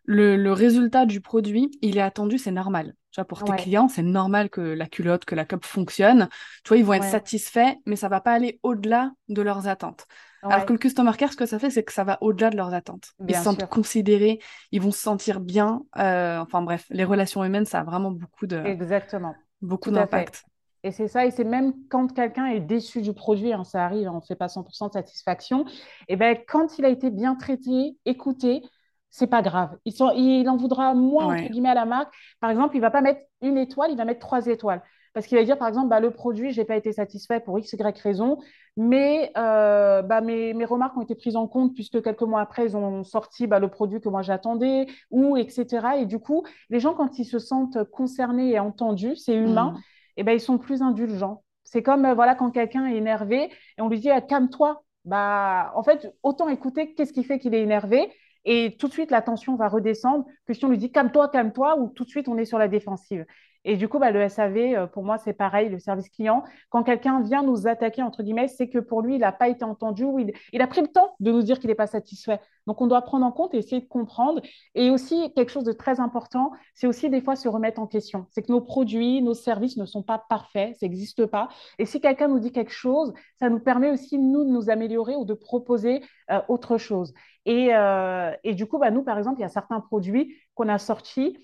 le, 0.04 0.52
résultat 0.52 1.06
du 1.06 1.22
produit, 1.22 1.70
il 1.80 1.96
est 1.96 2.02
attendu, 2.02 2.36
c'est 2.36 2.50
normal. 2.50 2.94
Tu 3.10 3.20
vois, 3.20 3.24
pour 3.24 3.42
tes 3.42 3.56
clients, 3.56 3.88
c'est 3.88 4.02
normal 4.02 4.50
que 4.50 4.60
la 4.60 4.86
culotte, 4.86 5.24
que 5.24 5.34
la 5.34 5.46
cup 5.46 5.64
fonctionne. 5.64 6.28
Tu 6.64 6.68
vois, 6.68 6.76
ils 6.76 6.84
vont 6.84 6.92
être 6.92 7.04
satisfaits, 7.04 7.74
mais 7.86 7.96
ça 7.96 8.08
va 8.10 8.20
pas 8.20 8.32
aller 8.32 8.60
au-delà 8.62 9.12
de 9.28 9.40
leurs 9.40 9.68
attentes. 9.68 10.06
Alors 10.42 10.66
que 10.66 10.72
le 10.72 10.78
customer 10.78 11.12
care, 11.16 11.32
ce 11.32 11.36
que 11.36 11.46
ça 11.46 11.58
fait, 11.58 11.70
c'est 11.70 11.82
que 11.82 11.92
ça 11.92 12.04
va 12.04 12.18
au-delà 12.20 12.50
de 12.50 12.56
leurs 12.56 12.72
attentes. 12.74 13.12
ils 13.26 13.34
se 13.34 13.42
sentent 13.42 13.68
considérés, 13.68 14.38
ils 14.72 14.80
vont 14.80 14.92
se 14.92 15.00
sentir 15.00 15.40
bien. 15.40 15.82
Euh, 15.98 16.38
enfin 16.38 16.62
bref, 16.62 16.86
les 16.90 17.04
relations 17.04 17.42
humaines, 17.44 17.66
ça 17.66 17.80
a 17.80 17.84
vraiment 17.84 18.10
beaucoup 18.10 18.46
de... 18.46 18.56
Exactement. 18.58 19.34
Beaucoup 19.60 19.90
d'impact. 19.90 20.44
Et 20.82 20.92
c'est 20.92 21.08
ça, 21.08 21.26
et 21.26 21.32
c'est 21.32 21.42
même 21.42 21.72
quand 21.90 22.12
quelqu'un 22.12 22.46
est 22.46 22.60
déçu 22.60 23.02
du 23.02 23.12
produit, 23.12 23.52
hein, 23.52 23.64
ça 23.64 23.84
arrive, 23.84 24.08
on 24.08 24.16
ne 24.16 24.20
fait 24.20 24.36
pas 24.36 24.46
100% 24.46 24.86
de 24.88 24.92
satisfaction, 24.92 25.64
et 26.06 26.14
ben 26.14 26.38
quand 26.46 26.78
il 26.78 26.84
a 26.84 26.88
été 26.88 27.10
bien 27.10 27.34
traité, 27.34 27.96
écouté, 28.04 28.62
c'est 29.10 29.26
pas 29.26 29.42
grave. 29.42 29.76
Il, 29.84 29.94
il 30.14 30.48
en 30.48 30.56
voudra 30.56 30.94
moins, 30.94 31.34
entre 31.34 31.50
guillemets, 31.50 31.70
à 31.70 31.74
la 31.74 31.86
marque. 31.86 32.14
Par 32.38 32.50
exemple, 32.50 32.76
il 32.76 32.80
va 32.80 32.90
pas 32.90 33.00
mettre 33.00 33.22
une 33.40 33.56
étoile, 33.56 33.90
il 33.90 33.96
va 33.96 34.04
mettre 34.04 34.20
trois 34.20 34.46
étoiles. 34.46 34.82
Parce 35.16 35.26
qu'il 35.26 35.38
va 35.38 35.44
dire, 35.44 35.56
par 35.56 35.68
exemple, 35.68 35.88
bah, 35.88 35.98
le 35.98 36.10
produit, 36.10 36.52
je 36.52 36.60
n'ai 36.60 36.66
pas 36.66 36.76
été 36.76 36.92
satisfait 36.92 37.40
pour 37.40 37.58
X, 37.58 37.72
Y 37.72 37.98
raison, 38.00 38.36
mais 38.76 39.32
euh, 39.38 40.02
bah, 40.02 40.20
mes, 40.20 40.52
mes, 40.52 40.66
remarques 40.66 40.94
ont 40.94 41.00
été 41.00 41.14
prises 41.14 41.36
en 41.36 41.48
compte 41.48 41.74
puisque 41.74 42.02
quelques 42.02 42.20
mois 42.20 42.42
après, 42.42 42.66
ils 42.66 42.76
ont 42.76 43.02
sorti 43.02 43.46
bah, 43.46 43.58
le 43.58 43.68
produit 43.68 43.98
que 44.02 44.10
moi 44.10 44.20
j'attendais, 44.20 44.86
ou 45.10 45.38
etc. 45.38 45.86
Et 46.00 46.04
du 46.04 46.18
coup, 46.18 46.44
les 46.68 46.80
gens, 46.80 46.92
quand 46.92 47.18
ils 47.18 47.24
se 47.24 47.38
sentent 47.38 47.82
concernés 47.84 48.50
et 48.50 48.58
entendus, 48.58 49.16
c'est 49.16 49.34
humain, 49.34 49.70
mm. 49.70 49.76
et 49.76 49.80
eh 50.18 50.22
ben, 50.22 50.32
ils 50.32 50.40
sont 50.40 50.58
plus 50.58 50.82
indulgents. 50.82 51.44
C'est 51.64 51.82
comme 51.82 52.04
euh, 52.04 52.12
voilà, 52.12 52.34
quand 52.34 52.50
quelqu'un 52.50 52.84
est 52.84 52.96
énervé 52.96 53.50
et 53.78 53.80
on 53.80 53.88
lui 53.88 53.98
dit, 53.98 54.10
ah, 54.10 54.20
calme-toi. 54.20 54.82
Bah, 55.06 55.72
en 55.76 55.82
fait, 55.82 56.14
autant 56.22 56.50
écouter 56.50 56.92
qu'est-ce 56.92 57.14
qui 57.14 57.24
fait 57.24 57.38
qu'il 57.38 57.54
est 57.54 57.62
énervé 57.62 58.12
et 58.44 58.76
tout 58.78 58.86
de 58.86 58.92
suite 58.92 59.10
la 59.10 59.22
tension 59.22 59.56
va 59.56 59.68
redescendre 59.68 60.24
que 60.46 60.54
si 60.54 60.64
on 60.64 60.68
lui 60.68 60.78
dit 60.78 60.92
calme-toi, 60.92 61.28
calme-toi, 61.30 61.78
ou 61.78 61.88
tout 61.88 62.04
de 62.04 62.08
suite 62.08 62.28
on 62.28 62.36
est 62.36 62.44
sur 62.44 62.58
la 62.58 62.68
défensive. 62.68 63.26
Et 63.68 63.76
du 63.76 63.88
coup, 63.88 63.98
bah, 63.98 64.12
le 64.12 64.28
SAV, 64.28 64.56
euh, 64.56 64.86
pour 64.86 65.02
moi, 65.02 65.18
c'est 65.18 65.32
pareil, 65.32 65.68
le 65.68 65.80
service 65.80 66.08
client. 66.08 66.44
Quand 66.70 66.84
quelqu'un 66.84 67.20
vient 67.20 67.42
nous 67.42 67.66
attaquer, 67.66 68.00
entre 68.00 68.22
guillemets, 68.22 68.46
c'est 68.46 68.68
que 68.68 68.78
pour 68.78 69.02
lui, 69.02 69.16
il 69.16 69.18
n'a 69.18 69.32
pas 69.32 69.48
été 69.48 69.64
entendu 69.64 70.04
ou 70.04 70.20
il, 70.20 70.62
a 70.62 70.66
pris 70.68 70.82
le 70.82 70.86
temps 70.86 71.16
de 71.18 71.32
nous 71.32 71.42
dire 71.42 71.58
qu'il 71.58 71.68
n'est 71.68 71.74
pas 71.74 71.88
satisfait. 71.88 72.38
Donc, 72.68 72.80
on 72.80 72.86
doit 72.86 73.02
prendre 73.02 73.26
en 73.26 73.32
compte 73.32 73.54
et 73.54 73.58
essayer 73.58 73.80
de 73.80 73.88
comprendre. 73.88 74.40
Et 74.76 74.88
aussi, 74.90 75.32
quelque 75.34 75.50
chose 75.50 75.64
de 75.64 75.72
très 75.72 75.98
important, 75.98 76.52
c'est 76.74 76.86
aussi 76.86 77.10
des 77.10 77.20
fois 77.20 77.34
se 77.34 77.48
remettre 77.48 77.80
en 77.80 77.88
question. 77.88 78.26
C'est 78.30 78.42
que 78.42 78.52
nos 78.52 78.60
produits, 78.60 79.20
nos 79.20 79.34
services 79.34 79.76
ne 79.76 79.84
sont 79.84 80.04
pas 80.04 80.24
parfaits, 80.28 80.76
ça 80.76 80.86
n'existe 80.86 81.26
pas. 81.26 81.48
Et 81.80 81.86
si 81.86 82.00
quelqu'un 82.00 82.28
nous 82.28 82.38
dit 82.38 82.52
quelque 82.52 82.72
chose, 82.72 83.14
ça 83.40 83.50
nous 83.50 83.58
permet 83.58 83.90
aussi, 83.90 84.16
nous, 84.16 84.44
de 84.44 84.50
nous 84.50 84.70
améliorer 84.70 85.16
ou 85.16 85.24
de 85.24 85.34
proposer 85.34 86.04
euh, 86.30 86.40
autre 86.48 86.78
chose. 86.78 87.12
Et, 87.46 87.74
euh, 87.74 88.30
du 88.44 88.66
coup, 88.66 88.78
bah, 88.78 88.92
nous, 88.92 89.02
par 89.02 89.18
exemple, 89.18 89.40
il 89.40 89.42
y 89.42 89.46
a 89.46 89.48
certains 89.48 89.80
produits 89.80 90.36
qu'on 90.54 90.68
a 90.68 90.78
sortis 90.78 91.36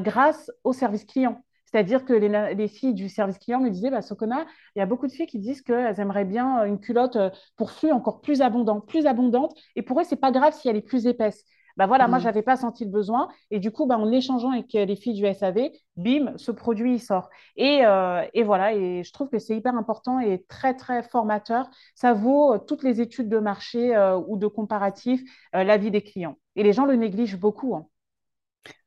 grâce 0.00 0.50
au 0.64 0.72
service 0.72 1.04
client. 1.04 1.40
C'est-à-dire 1.70 2.04
que 2.04 2.14
les, 2.14 2.68
filles 2.68 2.94
du 2.94 3.08
service 3.10 3.38
client 3.38 3.60
me 3.60 3.68
disaient, 3.68 3.90
bah, 3.90 4.00
Sokona, 4.00 4.46
il 4.74 4.78
y 4.78 4.82
a 4.82 4.86
beaucoup 4.86 5.06
de 5.06 5.12
filles 5.12 5.26
qui 5.26 5.38
disent 5.38 5.60
qu'elles 5.60 6.00
aimeraient 6.00 6.24
bien 6.24 6.64
une 6.64 6.80
culotte 6.80 7.16
euh, 7.16 7.30
pour 7.56 7.72
flux 7.72 7.92
encore 7.92 8.22
plus 8.22 8.40
abondante, 8.40 8.86
plus 8.86 9.06
abondante. 9.06 9.54
Et 9.76 9.82
pour 9.82 10.00
eux, 10.00 10.04
c'est 10.04 10.16
pas 10.16 10.30
grave 10.30 10.54
si 10.54 10.68
elle 10.68 10.76
est 10.76 10.82
plus 10.82 11.06
épaisse. 11.06 11.44
Bah 11.76 11.86
voilà, 11.86 12.08
moi, 12.08 12.18
je 12.18 12.24
mmh. 12.24 12.26
n'avais 12.26 12.42
pas 12.42 12.56
senti 12.56 12.84
le 12.86 12.90
besoin. 12.90 13.28
Et 13.50 13.60
du 13.60 13.70
coup, 13.70 13.84
bah, 13.84 13.98
en 13.98 14.10
échangeant 14.10 14.50
avec 14.50 14.74
euh, 14.74 14.86
les 14.86 14.96
filles 14.96 15.12
du 15.12 15.26
SAV, 15.32 15.70
bim, 15.96 16.32
ce 16.36 16.52
produit, 16.52 16.94
il 16.94 17.00
sort. 17.00 17.28
Et, 17.56 17.84
euh, 17.84 18.24
et 18.32 18.42
voilà, 18.42 18.72
et 18.72 19.04
je 19.04 19.12
trouve 19.12 19.28
que 19.28 19.38
c'est 19.38 19.54
hyper 19.54 19.76
important 19.76 20.20
et 20.20 20.46
très, 20.48 20.74
très 20.74 21.02
formateur. 21.02 21.68
Ça 21.94 22.14
vaut 22.14 22.56
toutes 22.58 22.82
les 22.82 23.02
études 23.02 23.28
de 23.28 23.38
marché 23.38 23.94
ou 24.26 24.38
de 24.38 24.46
comparatif, 24.46 25.20
l'avis 25.52 25.90
des 25.90 26.02
clients. 26.02 26.36
Et 26.56 26.62
les 26.62 26.72
gens 26.72 26.86
le 26.86 26.96
négligent 26.96 27.38
beaucoup. 27.38 27.76
Hein. 27.76 27.86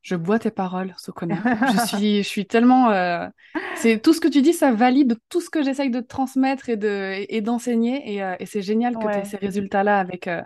Je 0.02 0.16
bois 0.16 0.40
tes 0.40 0.52
paroles, 0.52 0.94
Sokona. 0.98 1.38
je 1.74 1.86
suis, 1.98 2.24
je 2.24 2.28
suis 2.28 2.46
tellement. 2.46 2.92
Euh, 2.92 3.28
c'est 3.76 4.02
tout 4.02 4.14
ce 4.14 4.20
que 4.20 4.28
tu 4.28 4.42
dis, 4.42 4.54
ça 4.54 4.72
valide 4.72 5.18
tout 5.30 5.42
ce 5.42 5.50
que 5.50 5.64
j'essaye 5.64 5.92
de 5.92 6.00
transmettre 6.00 6.70
et 6.70 6.78
de 6.78 7.26
et 7.30 7.42
d'enseigner, 7.42 8.14
et, 8.14 8.24
euh, 8.24 8.36
et 8.40 8.46
c'est 8.46 8.62
génial 8.62 8.96
que 8.98 9.12
tu 9.12 9.20
aies 9.20 9.26
ces 9.26 9.38
résultats-là 9.38 10.00
avec 10.00 10.28
euh, 10.28 10.42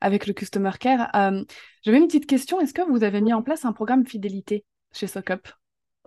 avec 0.00 0.26
le 0.26 0.34
customer 0.34 0.72
care. 0.78 1.10
J'avais 1.84 1.98
une 1.98 2.06
petite 2.06 2.26
question. 2.26 2.60
Est-ce 2.60 2.74
que 2.74 2.82
vous 2.82 3.02
avez 3.02 3.20
mis 3.20 3.32
en 3.32 3.42
place 3.42 3.64
un 3.64 3.72
programme 3.72 4.06
fidélité 4.06 4.64
chez 4.92 5.06
SoCup 5.06 5.48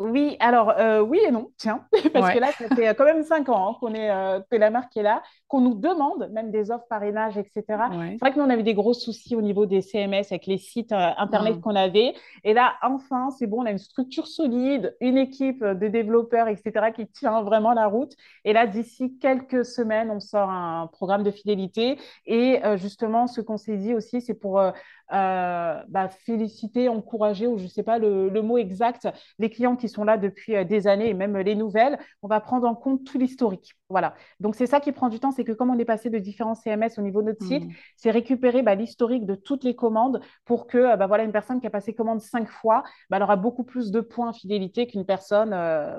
oui, 0.02 0.38
alors 0.40 0.72
euh, 0.78 1.02
oui 1.02 1.20
et 1.26 1.32
non, 1.32 1.52
tiens, 1.58 1.86
parce 2.14 2.34
que 2.34 2.40
là, 2.40 2.52
ça 2.52 2.68
fait 2.76 2.96
quand 2.96 3.06
même 3.06 3.24
cinq 3.24 3.50
ans 3.50 3.70
hein, 3.70 3.78
qu'on 3.80 3.94
est, 3.94 4.10
euh, 4.10 4.40
que 4.50 4.56
la 4.56 4.70
marque 4.70 4.96
est 4.98 5.04
là, 5.04 5.22
qu'on 5.48 5.62
nous 5.62 5.76
demande 5.76 6.30
même 6.32 6.52
des 6.52 6.72
offres 6.72 6.88
parrainage, 6.90 7.38
etc. 7.38 7.64
C'est 7.68 8.18
vrai 8.20 8.32
que 8.32 8.40
nous, 8.40 8.46
on 8.46 8.50
avait 8.50 8.64
des 8.64 8.74
gros 8.74 8.94
soucis 8.94 9.36
au 9.36 9.42
niveau 9.42 9.66
des 9.66 9.82
CMS 9.82 10.26
avec 10.30 10.46
les 10.46 10.58
sites 10.58 10.92
euh, 10.92 11.12
Internet 11.18 11.62
qu'on 11.62 11.76
avait. 11.76 12.14
Et 12.44 12.54
là, 12.54 12.74
enfin, 12.82 13.30
c'est 13.32 13.48
bon, 13.48 13.62
on 13.62 13.66
a 13.66 13.72
une 13.72 13.78
structure 13.78 14.28
solide, 14.28 14.96
une 15.00 15.18
équipe 15.18 15.64
de 15.64 15.88
développeurs, 15.88 16.48
etc., 16.48 16.92
qui 16.96 17.08
tient 17.08 17.42
vraiment 17.42 17.74
la 17.74 17.88
route. 17.88 18.14
Et 18.46 18.54
là, 18.54 18.68
d'ici 18.68 19.18
quelques 19.20 19.66
semaines, 19.66 20.10
on 20.10 20.20
sort 20.20 20.50
un 20.50 20.88
programme 20.88 21.24
de 21.24 21.32
fidélité. 21.32 21.98
Et 22.26 22.62
justement, 22.76 23.28
ce 23.28 23.42
qu'on 23.42 23.58
s'est 23.58 23.78
dit 23.78 23.94
aussi, 23.94 24.22
c'est 24.22 24.34
pour 24.34 24.62
euh, 25.14 25.82
bah, 25.90 26.08
féliciter, 26.10 26.88
encourager, 26.88 27.48
ou 27.48 27.58
je 27.58 27.64
ne 27.64 27.70
sais 27.70 27.84
pas 27.84 28.00
le, 28.00 28.42
mot 28.42 28.58
exact, 28.58 29.08
les 29.40 29.50
clients 29.50 29.76
qui 29.76 29.90
sont 29.90 30.04
là 30.04 30.18
depuis 30.18 30.56
euh, 30.56 30.64
des 30.64 30.88
années 30.88 31.10
et 31.10 31.14
même 31.14 31.38
les 31.38 31.56
nouvelles. 31.56 32.00
On 32.22 32.28
va 32.28 32.40
prendre 32.40 32.68
en 32.68 32.76
compte 32.76 33.04
tout 33.04 33.18
l'historique. 33.18 33.74
Voilà. 33.90 34.14
Donc, 34.40 34.56
c'est 34.56 34.68
ça 34.68 34.80
qui 34.80 34.92
prend 34.92 35.10
du 35.10 35.20
temps, 35.20 35.32
c'est 35.32 35.44
que 35.44 35.52
comme 35.52 35.70
on 35.70 35.78
est 35.78 35.86
passé 35.86 36.10
de 36.10 36.18
différents 36.18 36.56
CMS 36.56 36.98
au 36.98 37.02
niveau 37.02 37.22
de 37.22 37.28
notre 37.28 37.46
site, 37.46 37.66
mmh. 37.66 37.74
c'est 37.98 38.12
récupérer 38.12 38.64
bah, 38.64 38.76
l'historique 38.76 39.26
de 39.26 39.36
toutes 39.36 39.66
les 39.66 39.76
commandes 39.76 40.22
pour 40.46 40.66
que 40.66 40.78
euh, 40.78 40.96
bah, 40.96 41.08
voilà, 41.08 41.24
une 41.24 41.34
personne 41.34 41.60
qui 41.60 41.68
a 41.68 41.72
passé 41.72 41.94
commande 41.94 42.22
cinq 42.22 42.48
fois, 42.48 42.84
bah, 43.10 43.18
elle 43.18 43.24
aura 43.24 43.36
beaucoup 43.36 43.64
plus 43.64 43.92
de 43.92 44.00
points 44.00 44.32
fidélité 44.32 44.88
qu'une 44.88 45.06
personne 45.06 45.56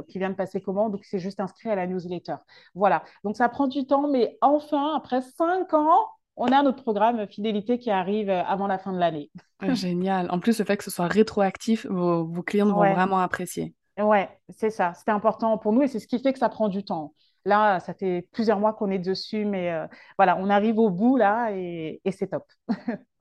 qui 0.08 0.18
vient 0.18 0.30
de 0.30 0.34
passer 0.34 0.60
commande 0.60 0.94
ou 0.94 0.98
qui 0.98 1.08
s'est 1.08 1.18
juste 1.18 1.40
inscrit 1.40 1.68
à 1.68 1.74
la 1.74 1.86
newsletter. 1.86 2.36
Voilà. 2.74 3.02
Donc, 3.24 3.36
ça 3.36 3.48
prend 3.48 3.66
du 3.66 3.86
temps, 3.86 4.08
mais 4.08 4.38
enfin, 4.40 4.94
après 4.96 5.20
cinq 5.20 5.74
ans, 5.74 6.06
on 6.36 6.46
a 6.46 6.62
notre 6.62 6.82
programme 6.82 7.26
fidélité 7.26 7.78
qui 7.78 7.90
arrive 7.90 8.30
euh, 8.30 8.42
avant 8.44 8.66
la 8.66 8.78
fin 8.78 8.92
de 8.92 8.98
l'année. 8.98 9.30
Génial. 9.62 10.30
En 10.30 10.38
plus, 10.38 10.58
le 10.58 10.64
fait 10.64 10.76
que 10.76 10.84
ce 10.84 10.90
soit 10.90 11.06
rétroactif, 11.06 11.86
vos, 11.86 12.26
clients 12.42 12.66
vont 12.66 12.92
vraiment 12.92 13.18
apprécier. 13.18 13.74
Ouais, 13.98 14.28
c'est 14.48 14.70
ça. 14.70 14.94
C'était 14.94 15.12
important 15.12 15.58
pour 15.58 15.72
nous 15.72 15.82
et 15.82 15.88
c'est 15.88 16.00
ce 16.00 16.06
qui 16.06 16.18
fait 16.18 16.32
que 16.32 16.38
ça 16.38 16.48
prend 16.48 16.68
du 16.68 16.84
temps. 16.84 17.14
Là, 17.44 17.80
ça 17.80 17.92
fait 17.92 18.28
plusieurs 18.32 18.58
mois 18.58 18.72
qu'on 18.72 18.90
est 18.90 18.98
dessus, 18.98 19.44
mais 19.44 19.72
euh, 19.72 19.86
voilà, 20.16 20.36
on 20.38 20.48
arrive 20.48 20.78
au 20.78 20.90
bout 20.90 21.16
là 21.16 21.50
et, 21.52 22.00
c'est 22.10 22.28
top. 22.28 22.46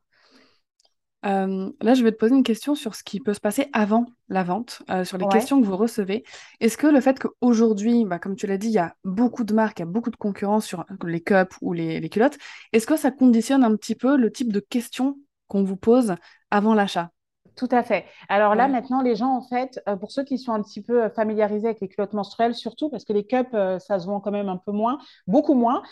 Euh, 1.25 1.71
là, 1.81 1.93
je 1.93 2.03
vais 2.03 2.11
te 2.11 2.17
poser 2.17 2.35
une 2.35 2.43
question 2.43 2.73
sur 2.75 2.95
ce 2.95 3.03
qui 3.03 3.19
peut 3.19 3.33
se 3.33 3.39
passer 3.39 3.69
avant 3.73 4.05
la 4.29 4.43
vente, 4.43 4.81
euh, 4.89 5.03
sur 5.05 5.17
les 5.17 5.27
Ouais. 5.27 5.27
questions 5.27 5.61
que 5.61 5.65
vous 5.65 5.77
recevez. 5.77 6.23
Est-ce 6.59 6.77
que 6.77 6.87
le 6.87 6.99
fait 7.01 7.19
qu'aujourd'hui, 7.19 8.05
bah, 8.05 8.17
comme 8.19 8.35
tu 8.35 8.47
l'as 8.47 8.57
dit, 8.57 8.67
il 8.67 8.73
y 8.73 8.79
a 8.79 8.95
beaucoup 9.03 9.43
de 9.43 9.53
marques, 9.53 9.79
il 9.79 9.81
y 9.81 9.83
a 9.83 9.85
beaucoup 9.85 10.09
de 10.09 10.15
concurrence 10.15 10.65
sur 10.65 10.85
les 11.05 11.21
cups 11.21 11.55
ou 11.61 11.73
les, 11.73 11.99
les 11.99 12.09
culottes, 12.09 12.37
est-ce 12.73 12.87
que 12.87 12.97
ça 12.97 13.11
conditionne 13.11 13.63
un 13.63 13.75
petit 13.75 13.95
peu 13.95 14.17
le 14.17 14.31
type 14.31 14.51
de 14.51 14.59
questions 14.59 15.17
qu'on 15.47 15.63
vous 15.63 15.77
pose 15.77 16.15
avant 16.49 16.73
l'achat? 16.73 17.11
Tout 17.57 17.67
à 17.71 17.83
fait. 17.83 18.05
Alors 18.29 18.55
là, 18.55 18.67
Ouais. 18.67 18.69
maintenant, 18.69 19.01
les 19.01 19.15
gens, 19.15 19.35
en 19.35 19.41
fait, 19.41 19.79
euh, 19.87 19.95
pour 19.97 20.11
ceux 20.11 20.23
qui 20.23 20.37
sont 20.39 20.53
un 20.53 20.61
petit 20.63 20.81
peu 20.81 21.03
euh, 21.03 21.09
familiarisés 21.09 21.67
avec 21.67 21.81
les 21.81 21.89
culottes 21.89 22.13
menstruelles, 22.13 22.55
surtout 22.55 22.89
parce 22.89 23.03
que 23.03 23.11
les 23.13 23.25
cups, 23.27 23.49
euh, 23.53 23.77
ça 23.77 23.99
se 23.99 24.07
vend 24.07 24.19
quand 24.21 24.31
même 24.31 24.47
un 24.49 24.57
peu 24.57 24.71
moins, 24.71 24.99
beaucoup 25.27 25.53
moins. 25.53 25.83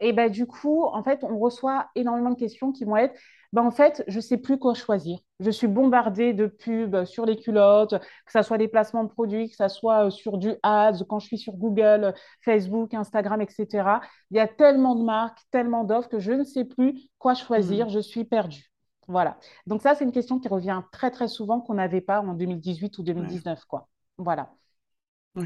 et 0.00 0.12
ben 0.12 0.28
du 0.30 0.46
coup, 0.46 0.84
en 0.84 1.02
fait, 1.04 1.24
on 1.24 1.38
reçoit 1.38 1.86
énormément 1.94 2.30
de 2.30 2.34
questions 2.38 2.72
qui 2.72 2.84
vont 2.84 2.96
être, 2.96 3.14
ben, 3.52 3.62
en 3.62 3.70
fait, 3.70 4.02
je 4.08 4.16
ne 4.16 4.20
sais 4.22 4.38
plus 4.38 4.58
quoi 4.58 4.74
choisir. 4.74 5.18
Je 5.40 5.50
suis 5.50 5.66
bombardée 5.66 6.32
de 6.32 6.46
pubs 6.46 7.04
sur 7.04 7.26
les 7.26 7.36
culottes, 7.36 7.90
que 7.98 8.32
ce 8.32 8.42
soit 8.42 8.56
des 8.58 8.68
placements 8.68 9.04
de 9.04 9.10
produits, 9.10 9.50
que 9.50 9.56
ce 9.56 9.68
soit 9.68 10.06
euh, 10.06 10.10
sur 10.10 10.38
du 10.38 10.54
ads, 10.62 11.04
quand 11.08 11.18
je 11.18 11.26
suis 11.26 11.38
sur 11.38 11.54
Google, 11.54 12.14
Facebook, 12.44 12.94
Instagram, 12.94 13.40
etc. 13.42 14.00
Il 14.30 14.36
y 14.38 14.40
a 14.40 14.48
tellement 14.48 14.94
de 14.94 15.04
marques, 15.04 15.40
tellement 15.50 15.84
d'offres 15.84 16.08
que 16.08 16.18
je 16.18 16.32
ne 16.32 16.44
sais 16.44 16.64
plus 16.64 17.10
quoi 17.18 17.34
choisir. 17.34 17.88
Je 17.90 18.00
suis 18.00 18.24
perdue. 18.24 18.70
Voilà. 19.08 19.38
Donc 19.66 19.82
ça, 19.82 19.94
c'est 19.94 20.04
une 20.04 20.12
question 20.12 20.38
qui 20.38 20.48
revient 20.48 20.80
très, 20.92 21.10
très 21.10 21.28
souvent 21.28 21.60
qu'on 21.60 21.74
n'avait 21.74 22.00
pas 22.00 22.20
en 22.20 22.34
2018 22.34 22.96
ou 22.98 23.02
Ouais. 23.14 23.42
2019, 23.42 23.64
quoi. 23.66 23.88
Voilà. 24.16 24.50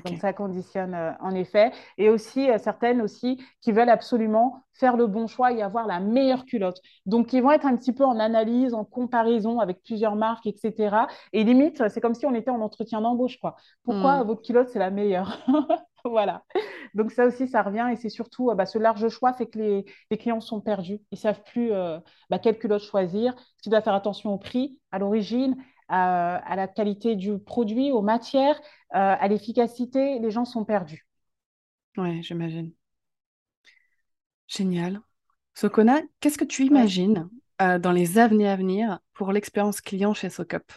Donc 0.04 0.16
Ok. 0.16 0.18
ça 0.18 0.32
conditionne 0.32 0.94
euh, 0.94 1.12
en 1.20 1.34
effet. 1.34 1.72
Et 1.98 2.10
aussi 2.10 2.50
euh, 2.50 2.58
certaines 2.58 3.00
aussi 3.00 3.42
qui 3.62 3.72
veulent 3.72 3.88
absolument 3.88 4.62
faire 4.74 4.96
le 4.96 5.06
bon 5.06 5.26
choix 5.26 5.52
et 5.52 5.62
avoir 5.62 5.86
la 5.86 6.00
meilleure 6.00 6.44
culotte. 6.44 6.80
Donc 7.06 7.28
qui 7.28 7.40
vont 7.40 7.50
être 7.50 7.66
un 7.66 7.76
petit 7.76 7.92
peu 7.94 8.04
en 8.04 8.18
analyse, 8.20 8.74
en 8.74 8.84
comparaison 8.84 9.58
avec 9.58 9.82
plusieurs 9.82 10.14
marques, 10.16 10.46
etc. 10.46 11.08
Et 11.32 11.44
limite, 11.44 11.88
c'est 11.88 12.00
comme 12.00 12.14
si 12.14 12.26
on 12.26 12.34
était 12.34 12.50
en 12.50 12.60
entretien 12.60 13.00
d'embauche, 13.00 13.38
quoi. 13.40 13.56
Pourquoi 13.84 14.22
Hmm. 14.22 14.24
votre 14.24 14.42
culotte, 14.42 14.68
c'est 14.68 14.78
la 14.78 14.90
meilleure? 14.90 15.38
Voilà. 16.04 16.44
Donc 16.94 17.10
ça 17.10 17.26
aussi, 17.26 17.48
ça 17.48 17.62
revient 17.62 17.88
et 17.92 17.96
c'est 17.96 18.08
surtout 18.10 18.50
euh, 18.50 18.54
bah, 18.54 18.64
ce 18.66 18.78
large 18.78 19.08
choix 19.08 19.32
fait 19.32 19.46
que 19.46 19.58
les, 19.58 19.84
les 20.10 20.18
clients 20.18 20.40
sont 20.40 20.60
perdus. 20.60 21.00
Ils 21.10 21.14
ne 21.14 21.18
savent 21.18 21.42
plus 21.42 21.70
bah, 22.30 22.38
quelle 22.38 22.58
culotte 22.58 22.82
choisir. 22.82 23.34
Tu 23.62 23.68
dois 23.70 23.80
faire 23.82 23.94
attention 23.94 24.32
au 24.32 24.38
prix, 24.38 24.78
à 24.92 24.98
l'origine, 24.98 25.56
à, 25.88 26.36
à 26.36 26.56
la 26.56 26.68
qualité 26.68 27.16
du 27.16 27.38
produit, 27.38 27.92
aux 27.92 28.02
matières, 28.02 28.56
euh, 28.94 29.16
à 29.18 29.28
l'efficacité. 29.28 30.18
Les 30.18 30.30
gens 30.30 30.44
sont 30.44 30.64
perdus. 30.64 31.06
Ouais, 31.98 32.22
j'imagine. 32.22 32.72
Génial. 34.48 35.00
Sokona, 35.54 36.02
qu'est-ce 36.20 36.38
que 36.38 36.44
tu 36.44 36.64
imagines 36.64 37.28
euh, 37.62 37.78
dans 37.78 37.92
les 37.92 38.18
années 38.18 38.48
à 38.48 38.56
venir 38.56 39.00
pour 39.14 39.32
l'expérience 39.32 39.80
client 39.82 40.14
chez 40.14 40.30
Socup? 40.30 40.72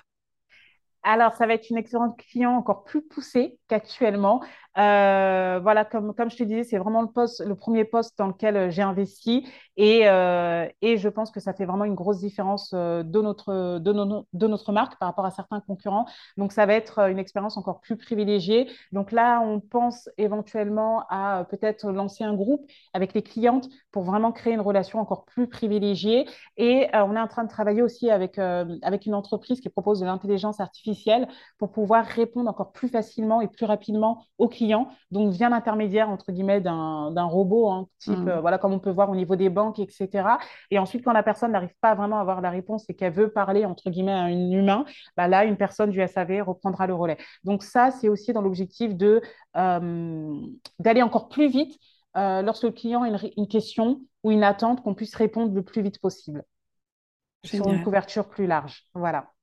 Alors, 1.04 1.34
ça 1.36 1.48
va 1.48 1.54
être 1.54 1.70
une 1.70 1.78
expérience 1.78 2.14
client 2.18 2.52
encore 2.52 2.84
plus 2.84 3.02
poussée 3.02 3.58
qu'actuellement. 3.68 4.42
Euh, 4.80 5.60
voilà, 5.62 5.84
comme, 5.84 6.14
je 6.30 6.38
te 6.38 6.44
disais, 6.44 6.64
c'est 6.64 6.78
vraiment 6.78 7.02
le 7.02 7.10
poste, 7.10 7.44
le 7.46 7.56
premier 7.56 7.84
poste 7.84 8.18
dans 8.18 8.28
lequel 8.28 8.56
euh, 8.56 8.70
j'ai 8.70 8.82
investi 8.82 9.46
et, 9.76 10.08
euh, 10.08 10.68
et 10.82 10.98
je 10.98 11.10
pense 11.10 11.32
que 11.32 11.42
ça 11.42 11.54
fait 11.54 11.66
vraiment 11.66 11.84
une 11.84 11.96
grosse 11.96 12.20
différence 12.20 12.74
de 12.74 13.22
notre, 13.22 14.72
marque 14.72 14.98
par 15.00 15.10
rapport 15.10 15.26
à 15.26 15.32
certains 15.32 15.60
concurrents. 15.62 16.06
Donc, 16.38 16.54
ça 16.54 16.66
va 16.66 16.74
être 16.76 17.10
une 17.10 17.20
expérience 17.20 17.58
encore 17.58 17.82
plus 17.82 17.98
privilégiée. 17.98 18.70
Donc 18.92 19.12
là, 19.12 19.42
on 19.42 19.60
pense 19.60 20.10
éventuellement 20.18 21.06
à 21.10 21.46
peut-être 21.50 21.92
lancer 21.92 22.24
un 22.24 22.34
groupe 22.34 22.70
avec 22.94 23.14
les 23.14 23.22
clientes 23.22 23.70
pour 23.92 24.04
vraiment 24.04 24.32
créer 24.32 24.54
une 24.54 24.62
relation 24.62 25.00
encore 25.00 25.26
plus 25.26 25.48
privilégiée. 25.48 26.26
Et 26.58 26.88
on 26.94 27.16
est 27.16 27.22
en 27.22 27.28
train 27.28 27.44
de 27.44 27.50
travailler 27.50 27.82
aussi 27.82 28.10
avec 28.10 28.38
une 28.38 29.16
entreprise 29.16 29.62
qui 29.62 29.70
propose 29.70 30.02
de 30.02 30.06
l'intelligence 30.06 30.60
artificielle 30.60 31.28
pour 31.58 31.72
pouvoir 31.72 32.06
répondre 32.06 32.50
encore 32.50 32.74
plus 32.74 32.90
facilement 32.90 33.42
et 33.42 33.48
plus 33.48 33.66
rapidement 33.66 34.26
aux 34.38 34.50
clients. 34.50 34.69
Donc, 35.12 35.32
via 35.34 35.50
l'intermédiaire, 35.50 36.10
entre 36.10 36.32
guillemets, 36.32 36.62
d'un 36.62 37.24
robot, 37.26 37.70
hein, 37.70 37.88
type, 38.00 38.26
Hmm. 38.26 38.28
euh, 38.28 38.42
voilà, 38.42 38.58
comme 38.58 38.74
on 38.74 38.80
peut 38.80 38.90
voir 38.92 39.10
au 39.10 39.16
niveau 39.16 39.36
des 39.36 39.50
banques, 39.50 39.80
etc. 39.80 40.40
Et 40.72 40.80
ensuite, 40.80 41.04
quand 41.04 41.14
la 41.14 41.24
personne 41.24 41.52
n'arrive 41.52 41.74
pas 41.82 41.96
vraiment 41.96 42.18
à 42.18 42.22
avoir 42.22 42.42
la 42.42 42.50
réponse 42.50 42.86
et 42.90 42.96
qu'elle 42.96 43.14
veut 43.14 43.32
parler, 43.32 43.66
entre 43.66 43.90
guillemets, 43.90 44.12
à 44.14 44.22
un 44.24 44.52
humain, 44.52 44.86
bah 45.18 45.28
là, 45.28 45.46
une 45.46 45.58
personne 45.58 45.90
du 45.92 46.00
SAV 46.02 46.42
reprendra 46.42 46.88
le 46.88 46.94
relais. 46.96 47.18
Donc, 47.44 47.64
ça, 47.64 47.92
c'est 47.92 48.10
aussi 48.10 48.34
dans 48.34 48.42
l'objectif 48.42 48.92
euh, 49.58 50.34
d'aller 50.80 51.02
encore 51.02 51.30
plus 51.30 51.48
vite 51.50 51.78
euh, 52.18 52.42
lorsque 52.42 52.64
le 52.64 52.72
client 52.72 53.04
a 53.04 53.08
une, 53.10 53.20
une 53.38 53.48
question 53.48 54.02
ou 54.24 54.32
une 54.32 54.44
attente, 54.44 54.82
qu'on 54.84 54.96
puisse 54.96 55.16
répondre 55.16 55.54
le 55.54 55.64
plus 55.64 55.82
vite 55.82 56.00
possible 56.00 56.44
sur 57.44 57.70
une 57.70 57.82
couverture 57.82 58.30
plus 58.30 58.48
large. 58.48 58.88
Voilà. 58.94 59.34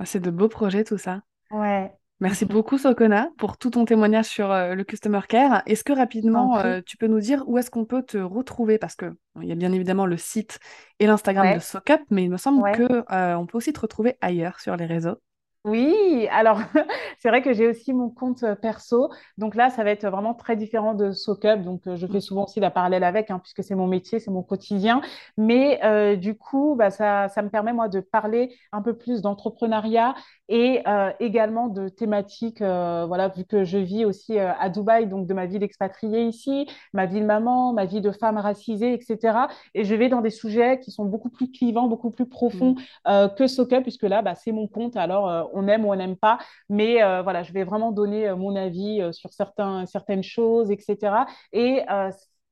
Ah, 0.00 0.04
C'est 0.04 0.18
de 0.18 0.30
beaux 0.32 0.48
projets 0.48 0.82
tout 0.82 0.98
ça. 0.98 1.22
Ouais, 1.50 1.96
Merci 2.20 2.44
beaucoup 2.44 2.76
Sokona 2.76 3.30
pour 3.38 3.56
tout 3.56 3.70
ton 3.70 3.86
témoignage 3.86 4.26
sur 4.26 4.50
euh, 4.50 4.74
le 4.74 4.84
Customer 4.84 5.20
Care. 5.26 5.62
Est-ce 5.64 5.82
que 5.82 5.94
rapidement 5.94 6.58
euh, 6.58 6.82
tu 6.84 6.98
peux 6.98 7.06
nous 7.06 7.18
dire 7.18 7.44
où 7.46 7.56
est-ce 7.56 7.70
qu'on 7.70 7.86
peut 7.86 8.02
te 8.02 8.18
retrouver? 8.18 8.76
Parce 8.76 8.94
que 8.94 9.06
bon, 9.34 9.40
il 9.40 9.48
y 9.48 9.52
a 9.52 9.54
bien 9.54 9.72
évidemment 9.72 10.04
le 10.04 10.18
site 10.18 10.58
et 10.98 11.06
l'Instagram 11.06 11.54
de 11.54 11.60
Socup, 11.60 12.02
mais 12.10 12.24
il 12.24 12.30
me 12.30 12.36
semble 12.36 12.60
ouais. 12.60 12.72
que 12.72 13.04
euh, 13.10 13.34
on 13.36 13.46
peut 13.46 13.56
aussi 13.56 13.72
te 13.72 13.80
retrouver 13.80 14.18
ailleurs 14.20 14.60
sur 14.60 14.76
les 14.76 14.84
réseaux. 14.84 15.16
Oui, 15.64 16.26
alors 16.30 16.58
c'est 17.18 17.28
vrai 17.28 17.42
que 17.42 17.52
j'ai 17.52 17.66
aussi 17.68 17.92
mon 17.92 18.08
compte 18.08 18.44
perso. 18.62 19.10
Donc 19.36 19.54
là, 19.54 19.68
ça 19.68 19.84
va 19.84 19.90
être 19.90 20.08
vraiment 20.08 20.32
très 20.32 20.56
différent 20.56 20.94
de 20.94 21.12
SoCup. 21.12 21.62
Donc 21.62 21.82
je 21.86 22.06
fais 22.06 22.20
souvent 22.20 22.44
aussi 22.44 22.60
la 22.60 22.70
parallèle 22.70 23.04
avec, 23.04 23.30
hein, 23.30 23.38
puisque 23.38 23.62
c'est 23.62 23.74
mon 23.74 23.86
métier, 23.86 24.20
c'est 24.20 24.30
mon 24.30 24.42
quotidien. 24.42 25.02
Mais 25.36 25.78
euh, 25.84 26.16
du 26.16 26.34
coup, 26.34 26.76
bah, 26.78 26.90
ça, 26.90 27.28
ça 27.28 27.42
me 27.42 27.50
permet 27.50 27.74
moi 27.74 27.88
de 27.88 28.00
parler 28.00 28.56
un 28.72 28.80
peu 28.80 28.96
plus 28.96 29.20
d'entrepreneuriat 29.20 30.14
et 30.50 30.82
euh, 30.86 31.10
également 31.20 31.68
de 31.68 31.88
thématiques, 31.88 32.60
euh, 32.60 33.06
voilà, 33.06 33.28
vu 33.28 33.44
que 33.44 33.64
je 33.64 33.78
vis 33.78 34.04
aussi 34.04 34.38
euh, 34.38 34.52
à 34.58 34.68
Dubaï, 34.68 35.06
donc 35.06 35.26
de 35.26 35.32
ma 35.34 35.46
vie 35.46 35.58
d'expatriée 35.60 36.24
ici, 36.24 36.66
ma 36.92 37.06
vie 37.06 37.20
de 37.20 37.24
maman, 37.24 37.72
ma 37.72 37.86
vie 37.86 38.00
de 38.02 38.10
femme 38.10 38.36
racisée, 38.36 38.92
etc. 38.94 39.48
Et 39.74 39.84
je 39.84 39.94
vais 39.94 40.08
dans 40.08 40.20
des 40.20 40.30
sujets 40.30 40.80
qui 40.80 40.90
sont 40.90 41.04
beaucoup 41.06 41.30
plus 41.30 41.50
clivants, 41.52 41.86
beaucoup 41.88 42.10
plus 42.10 42.26
profonds 42.28 42.74
Mm. 42.74 42.74
euh, 43.08 43.28
que 43.28 43.46
Soka, 43.46 43.80
puisque 43.80 44.02
là, 44.02 44.22
bah, 44.22 44.34
c'est 44.34 44.52
mon 44.52 44.66
compte. 44.68 44.96
Alors, 44.96 45.28
euh, 45.30 45.44
on 45.54 45.66
aime 45.68 45.84
ou 45.86 45.92
on 45.92 45.96
n'aime 45.96 46.16
pas. 46.16 46.38
Mais 46.68 47.02
euh, 47.02 47.22
voilà, 47.22 47.42
je 47.42 47.52
vais 47.52 47.64
vraiment 47.64 47.92
donner 47.92 48.32
mon 48.34 48.56
avis 48.56 49.00
euh, 49.00 49.12
sur 49.12 49.32
certains, 49.32 49.86
certaines 49.86 50.22
choses, 50.22 50.70
etc. 50.70 51.26
Et, 51.52 51.82
euh, 51.90 52.10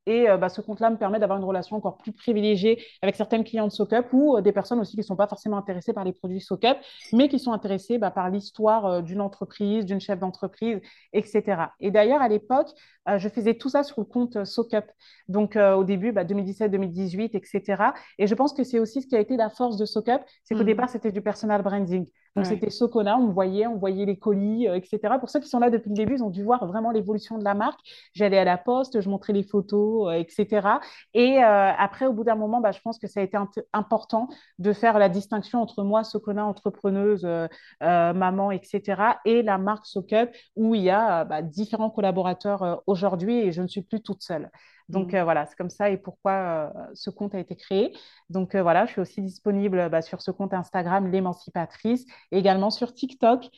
et 0.08 0.28
euh, 0.28 0.38
bah, 0.38 0.48
ce 0.48 0.60
compte-là 0.62 0.88
me 0.90 0.96
permet 0.96 1.18
d'avoir 1.18 1.38
une 1.38 1.44
relation 1.44 1.76
encore 1.76 1.98
plus 1.98 2.12
privilégiée 2.12 2.82
avec 3.02 3.14
certaines 3.14 3.44
clientes 3.44 3.72
SoCup 3.72 4.06
ou 4.12 4.36
euh, 4.36 4.40
des 4.40 4.52
personnes 4.52 4.80
aussi 4.80 4.92
qui 4.92 4.98
ne 5.00 5.02
sont 5.02 5.16
pas 5.16 5.26
forcément 5.28 5.58
intéressées 5.58 5.92
par 5.92 6.02
les 6.04 6.12
produits 6.12 6.40
SoCup, 6.40 6.78
mais 7.12 7.28
qui 7.28 7.38
sont 7.38 7.52
intéressées 7.52 7.98
bah, 7.98 8.10
par 8.10 8.30
l'histoire 8.30 8.86
euh, 8.86 9.02
d'une 9.02 9.20
entreprise, 9.20 9.84
d'une 9.84 10.00
chef 10.00 10.18
d'entreprise, 10.18 10.80
etc. 11.12 11.74
Et 11.80 11.90
d'ailleurs, 11.90 12.22
à 12.22 12.28
l'époque, 12.28 12.68
je 13.16 13.28
faisais 13.30 13.54
tout 13.54 13.70
ça 13.70 13.82
sur 13.84 14.00
le 14.00 14.04
compte 14.04 14.44
SoCup. 14.44 14.84
Donc, 15.28 15.56
au 15.56 15.82
début, 15.84 16.12
bah, 16.12 16.24
2017-2018, 16.24 17.34
etc. 17.34 17.94
Et 18.18 18.26
je 18.26 18.34
pense 18.34 18.52
que 18.52 18.64
c'est 18.64 18.78
aussi 18.78 19.00
ce 19.00 19.06
qui 19.06 19.16
a 19.16 19.20
été 19.20 19.36
la 19.36 19.48
force 19.48 19.78
de 19.78 19.86
SoCup, 19.86 20.20
c'est 20.44 20.54
qu'au 20.54 20.62
Mm. 20.62 20.66
départ, 20.66 20.88
c'était 20.90 21.12
du 21.12 21.22
personal 21.22 21.62
branding. 21.62 22.06
Donc, 22.38 22.46
Ouais. 22.46 22.50
c'était 22.50 22.70
Socona, 22.70 23.18
on 23.18 23.26
me 23.28 23.32
voyait, 23.32 23.66
on 23.66 23.76
voyait 23.76 24.04
les 24.06 24.16
colis, 24.18 24.68
euh, 24.68 24.74
etc. 24.76 25.18
Pour 25.18 25.28
ceux 25.30 25.40
qui 25.40 25.48
sont 25.48 25.58
là 25.58 25.70
depuis 25.70 25.88
le 25.90 25.94
début, 25.96 26.14
ils 26.14 26.22
ont 26.22 26.30
dû 26.30 26.44
voir 26.44 26.66
vraiment 26.66 26.90
l'évolution 26.92 27.36
de 27.38 27.44
la 27.44 27.54
marque. 27.54 27.80
J'allais 28.14 28.38
à 28.38 28.44
la 28.44 28.58
poste, 28.58 29.00
je 29.00 29.08
montrais 29.10 29.32
les 29.32 29.42
photos, 29.42 30.08
euh, 30.08 30.12
etc. 30.12 30.78
Et 31.14 31.42
euh, 31.42 31.72
après, 31.76 32.06
au 32.06 32.12
bout 32.12 32.24
d'un 32.24 32.36
moment, 32.36 32.60
bah, 32.60 32.72
je 32.72 32.80
pense 32.80 32.98
que 32.98 33.06
ça 33.08 33.20
a 33.20 33.22
été 33.24 33.36
important 33.72 34.28
de 34.58 34.72
faire 34.72 34.98
la 34.98 35.08
distinction 35.08 35.60
entre 35.60 35.82
moi, 35.82 36.04
Socona, 36.04 36.46
entrepreneuse, 36.46 37.24
euh, 37.24 37.46
euh, 37.82 38.12
maman, 38.12 38.50
etc., 38.52 39.02
et 39.24 39.42
la 39.42 39.58
marque 39.58 39.86
SoCup, 39.86 40.30
où 40.56 40.74
il 40.74 40.82
y 40.82 40.90
a 40.90 41.22
euh, 41.22 41.24
bah, 41.24 41.42
différents 41.42 41.90
collaborateurs 41.90 42.62
euh, 42.62 42.76
aujourd'hui 42.86 43.38
et 43.40 43.52
je 43.52 43.62
ne 43.62 43.66
suis 43.68 43.82
plus 43.82 44.00
toute 44.02 44.22
seule. 44.22 44.50
Donc 44.88 45.12
Mm. 45.12 45.14
euh, 45.14 45.24
voilà, 45.24 45.46
c'est 45.46 45.56
comme 45.56 45.70
ça 45.70 45.90
et 45.90 45.98
pourquoi 45.98 46.32
euh, 46.74 46.90
ce 46.94 47.10
compte 47.10 47.34
a 47.34 47.38
été 47.40 47.56
créé. 47.56 47.94
Donc 48.30 48.54
euh, 48.54 48.62
voilà, 48.62 48.86
je 48.86 48.92
suis 48.92 49.00
aussi 49.00 49.22
disponible 49.22 49.88
bah, 49.90 50.02
sur 50.02 50.22
ce 50.22 50.30
compte 50.30 50.54
Instagram, 50.54 51.10
l'émancipatrice, 51.10 52.06
et 52.32 52.38
également 52.38 52.70
sur 52.70 52.94
TikTok, 52.94 53.48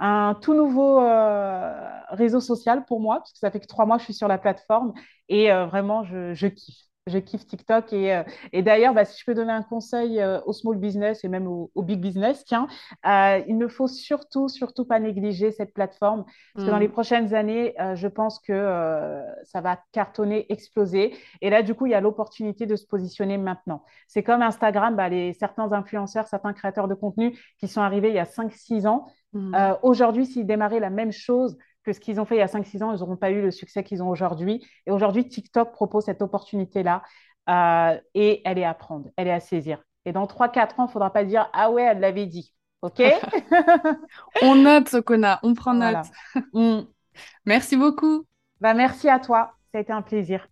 un 0.00 0.34
tout 0.40 0.54
nouveau 0.54 1.00
euh, 1.00 1.90
réseau 2.10 2.40
social 2.40 2.84
pour 2.86 3.00
moi, 3.00 3.18
parce 3.18 3.32
que 3.32 3.38
ça 3.38 3.50
fait 3.50 3.60
que 3.60 3.66
trois 3.66 3.84
mois 3.86 3.96
que 3.96 4.02
je 4.02 4.04
suis 4.06 4.14
sur 4.14 4.28
la 4.28 4.38
plateforme 4.38 4.94
et 5.28 5.52
euh, 5.52 5.66
vraiment, 5.66 6.04
je, 6.04 6.34
je 6.34 6.46
kiffe. 6.46 6.78
Je 7.08 7.18
kiffe 7.18 7.46
TikTok 7.46 7.92
et, 7.92 8.14
euh, 8.14 8.22
et 8.52 8.62
d'ailleurs, 8.62 8.94
bah, 8.94 9.04
si 9.04 9.18
je 9.20 9.24
peux 9.24 9.34
donner 9.34 9.52
un 9.52 9.62
conseil 9.62 10.20
euh, 10.20 10.40
au 10.46 10.52
small 10.52 10.76
business 10.76 11.24
et 11.24 11.28
même 11.28 11.46
au, 11.46 11.70
au 11.74 11.82
big 11.82 12.00
business, 12.00 12.44
tiens, 12.44 12.66
euh, 13.06 13.40
il 13.48 13.58
ne 13.58 13.68
faut 13.68 13.88
surtout, 13.88 14.48
surtout 14.48 14.84
pas 14.84 15.00
négliger 15.00 15.50
cette 15.52 15.74
plateforme 15.74 16.24
parce 16.54 16.66
que 16.66 16.70
dans 16.70 16.78
les 16.78 16.88
Mm. 16.88 16.92
prochaines 16.92 17.34
années, 17.34 17.74
euh, 17.80 17.94
je 17.94 18.08
pense 18.08 18.38
que 18.40 18.52
euh, 18.52 19.22
ça 19.44 19.60
va 19.60 19.78
cartonner, 19.92 20.46
exploser. 20.52 21.14
Et 21.40 21.50
là, 21.50 21.62
du 21.62 21.74
coup, 21.74 21.86
il 21.86 21.90
y 21.92 21.94
a 21.94 22.00
l'opportunité 22.00 22.66
de 22.66 22.76
se 22.76 22.86
positionner 22.86 23.38
maintenant. 23.38 23.84
C'est 24.06 24.22
comme 24.22 24.42
Instagram, 24.42 24.96
bah, 24.96 25.08
les, 25.08 25.32
certains 25.34 25.72
influenceurs, 25.72 26.26
certains 26.26 26.52
créateurs 26.52 26.88
de 26.88 26.94
contenu 26.94 27.38
qui 27.58 27.68
sont 27.68 27.80
arrivés 27.80 28.08
il 28.08 28.14
y 28.14 28.18
a 28.18 28.24
cinq, 28.24 28.52
six 28.52 28.86
ans. 28.86 29.06
Mm. 29.32 29.54
Aujourd'hui, 29.82 30.26
s'ils 30.26 30.46
démarraient 30.46 30.80
la 30.80 30.90
même 30.90 31.12
chose 31.12 31.58
que 31.88 31.94
ce 31.94 32.00
qu'ils 32.00 32.20
ont 32.20 32.26
fait 32.26 32.36
il 32.36 32.40
y 32.40 32.42
a 32.42 32.48
cinq, 32.48 32.66
six 32.66 32.82
ans, 32.82 32.92
ils 32.92 33.00
n'auront 33.00 33.16
pas 33.16 33.30
eu 33.30 33.40
le 33.40 33.50
succès 33.50 33.82
qu'ils 33.82 34.02
ont 34.02 34.10
aujourd'hui. 34.10 34.62
Et 34.86 34.90
aujourd'hui, 34.90 35.26
TikTok 35.26 35.72
propose 35.72 36.04
cette 36.04 36.20
opportunité-là 36.20 37.02
euh, 37.48 37.98
et 38.14 38.42
elle 38.44 38.58
est 38.58 38.64
à 38.64 38.74
prendre, 38.74 39.08
elle 39.16 39.26
est 39.26 39.32
à 39.32 39.40
saisir. 39.40 39.82
Et 40.04 40.12
dans 40.12 40.26
3-4 40.26 40.60
ans, 40.60 40.72
il 40.80 40.82
ne 40.82 40.88
faudra 40.88 41.10
pas 41.10 41.24
dire 41.24 41.48
Ah 41.54 41.70
ouais, 41.70 41.82
elle 41.82 42.00
l'avait 42.00 42.26
dit. 42.26 42.52
OK? 42.82 43.02
On 44.42 44.54
note, 44.54 44.88
Sokona, 44.88 45.40
on 45.42 45.54
prend 45.54 45.74
note. 45.74 46.06
Mm. 46.52 46.80
Merci 47.46 47.76
beaucoup. 47.76 48.26
Bah, 48.60 48.74
merci 48.74 49.08
à 49.08 49.18
toi. 49.18 49.54
Ça 49.72 49.78
a 49.78 49.80
été 49.80 49.92
un 49.92 50.02
plaisir. 50.02 50.46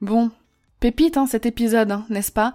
Bon, 0.00 0.30
pépite 0.80 1.16
hein, 1.16 1.26
cet 1.26 1.46
épisode, 1.46 1.90
hein, 1.90 2.06
n'est-ce 2.08 2.32
pas? 2.32 2.54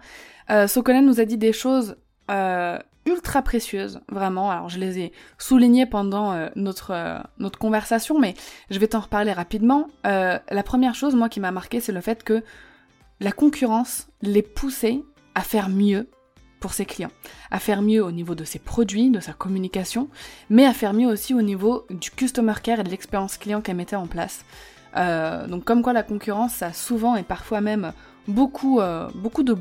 Euh, 0.50 0.67
Sokona 0.67 1.02
nous 1.02 1.19
a 1.19 1.26
dit 1.26 1.38
des 1.38 1.54
choses 1.54 1.97
euh, 2.30 2.78
ultra 3.05 3.41
précieuses, 3.41 3.99
vraiment. 4.09 4.51
Alors 4.51 4.69
je 4.69 4.79
les 4.79 4.99
ai 4.99 5.11
soulignées 5.37 5.85
pendant 5.85 6.31
euh, 6.33 6.49
notre, 6.55 6.91
euh, 6.91 7.19
notre 7.39 7.59
conversation, 7.59 8.19
mais 8.19 8.35
je 8.69 8.79
vais 8.79 8.87
t'en 8.87 8.99
reparler 8.99 9.33
rapidement. 9.33 9.87
la 10.03 10.63
première 10.63 10.95
chose, 10.95 11.15
moi, 11.15 11.29
qui 11.29 11.39
m'a 11.39 11.51
marqué, 11.51 11.79
c'est 11.79 11.91
le 11.91 12.01
fait 12.01 12.23
que 12.23 12.43
la 13.19 13.31
concurrence 13.31 14.07
les 14.21 14.41
poussait 14.41 15.01
à 15.35 15.41
faire 15.41 15.69
mieux 15.69 16.07
pour 16.59 16.73
ses 16.73 16.85
clients, 16.85 17.11
à 17.49 17.59
faire 17.59 17.81
mieux 17.81 18.03
au 18.03 18.11
niveau 18.11 18.35
de 18.35 18.43
ses 18.43 18.59
produits, 18.59 19.09
de 19.09 19.19
sa 19.19 19.33
communication, 19.33 20.09
mais 20.49 20.65
à 20.65 20.73
faire 20.73 20.93
mieux 20.93 21.07
aussi 21.07 21.33
au 21.33 21.41
niveau 21.41 21.85
du 21.89 22.11
customer 22.11 22.53
care 22.63 22.79
et 22.79 22.83
de 22.83 22.89
l'expérience 22.89 23.37
client 23.37 23.61
qu'elle 23.61 23.75
mettait 23.75 23.95
en 23.95 24.07
place. 24.07 24.45
Euh, 24.95 25.47
donc 25.47 25.63
comme 25.63 25.81
quoi 25.81 25.93
la 25.93 26.03
concurrence, 26.03 26.53
ça 26.55 26.67
a 26.67 26.73
souvent 26.73 27.15
et 27.15 27.23
parfois 27.23 27.61
même 27.61 27.93
beaucoup, 28.27 28.79
euh, 28.79 29.07
de 29.09 29.55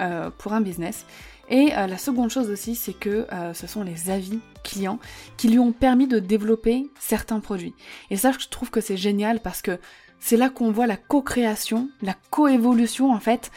euh, 0.00 0.30
pour 0.38 0.52
un 0.52 0.60
business. 0.60 1.04
Et 1.48 1.68
la 1.70 1.98
seconde 1.98 2.30
chose 2.30 2.50
aussi, 2.50 2.74
c'est 2.74 2.92
que 2.92 3.26
ce 3.54 3.66
sont 3.66 3.82
les 3.82 4.10
avis 4.10 4.40
clients 4.64 4.98
qui 5.36 5.48
lui 5.48 5.58
ont 5.58 5.72
permis 5.72 6.08
de 6.08 6.18
développer 6.18 6.90
certains 6.98 7.40
produits. 7.40 7.74
Et 8.10 8.16
ça, 8.16 8.32
je 8.38 8.48
trouve 8.48 8.70
que 8.70 8.80
c'est 8.80 8.96
génial 8.96 9.40
parce 9.40 9.62
que 9.62 9.78
c'est 10.18 10.36
là 10.36 10.48
qu'on 10.48 10.72
voit 10.72 10.86
la 10.86 10.96
co-création, 10.96 11.88
la 12.02 12.14
co-évolution 12.30 13.12
en 13.12 13.20
fait 13.20 13.52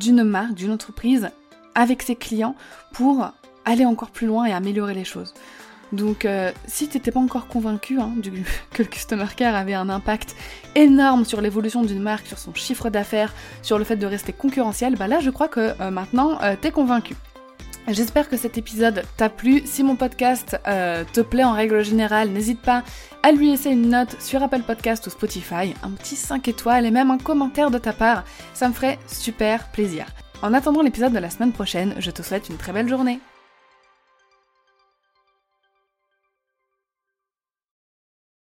d'une 0.00 0.24
marque, 0.24 0.54
d'une 0.54 0.72
entreprise 0.72 1.30
avec 1.74 2.02
ses 2.02 2.16
clients 2.16 2.56
pour 2.92 3.30
aller 3.64 3.84
encore 3.84 4.10
plus 4.10 4.26
loin 4.26 4.46
et 4.46 4.52
améliorer 4.52 4.94
les 4.94 5.04
choses. 5.04 5.34
Donc 5.92 6.24
euh, 6.24 6.50
si 6.66 6.88
t'étais 6.88 7.10
pas 7.10 7.20
encore 7.20 7.46
convaincu 7.46 8.00
hein, 8.00 8.12
que 8.72 8.82
le 8.82 8.88
Customer 8.88 9.26
Care 9.36 9.54
avait 9.54 9.74
un 9.74 9.88
impact 9.88 10.34
énorme 10.74 11.24
sur 11.24 11.40
l'évolution 11.40 11.82
d'une 11.82 12.02
marque, 12.02 12.26
sur 12.26 12.38
son 12.38 12.54
chiffre 12.54 12.90
d'affaires, 12.90 13.32
sur 13.62 13.78
le 13.78 13.84
fait 13.84 13.96
de 13.96 14.06
rester 14.06 14.32
concurrentiel, 14.32 14.96
bah 14.96 15.06
là 15.06 15.20
je 15.20 15.30
crois 15.30 15.48
que 15.48 15.74
euh, 15.80 15.90
maintenant 15.90 16.38
euh, 16.42 16.54
t'es 16.60 16.70
convaincu. 16.70 17.14
J'espère 17.88 18.28
que 18.28 18.36
cet 18.36 18.58
épisode 18.58 19.04
t'a 19.16 19.28
plu. 19.28 19.62
Si 19.64 19.84
mon 19.84 19.94
podcast 19.94 20.58
te 20.64 21.20
plaît 21.20 21.44
en 21.44 21.52
règle 21.52 21.84
générale, 21.84 22.30
n'hésite 22.30 22.60
pas 22.60 22.82
à 23.22 23.30
lui 23.30 23.48
laisser 23.48 23.70
une 23.70 23.90
note 23.90 24.20
sur 24.20 24.42
Apple 24.42 24.62
Podcast 24.62 25.06
ou 25.06 25.10
Spotify, 25.10 25.72
un 25.84 25.92
petit 25.92 26.16
5 26.16 26.48
étoiles 26.48 26.84
et 26.84 26.90
même 26.90 27.12
un 27.12 27.18
commentaire 27.18 27.70
de 27.70 27.78
ta 27.78 27.92
part. 27.92 28.24
Ça 28.54 28.68
me 28.68 28.74
ferait 28.74 28.98
super 29.06 29.70
plaisir. 29.70 30.06
En 30.42 30.52
attendant 30.52 30.82
l'épisode 30.82 31.12
de 31.12 31.20
la 31.20 31.30
semaine 31.30 31.52
prochaine, 31.52 31.94
je 32.00 32.10
te 32.10 32.22
souhaite 32.22 32.48
une 32.48 32.56
très 32.56 32.72
belle 32.72 32.88
journée. 32.88 33.20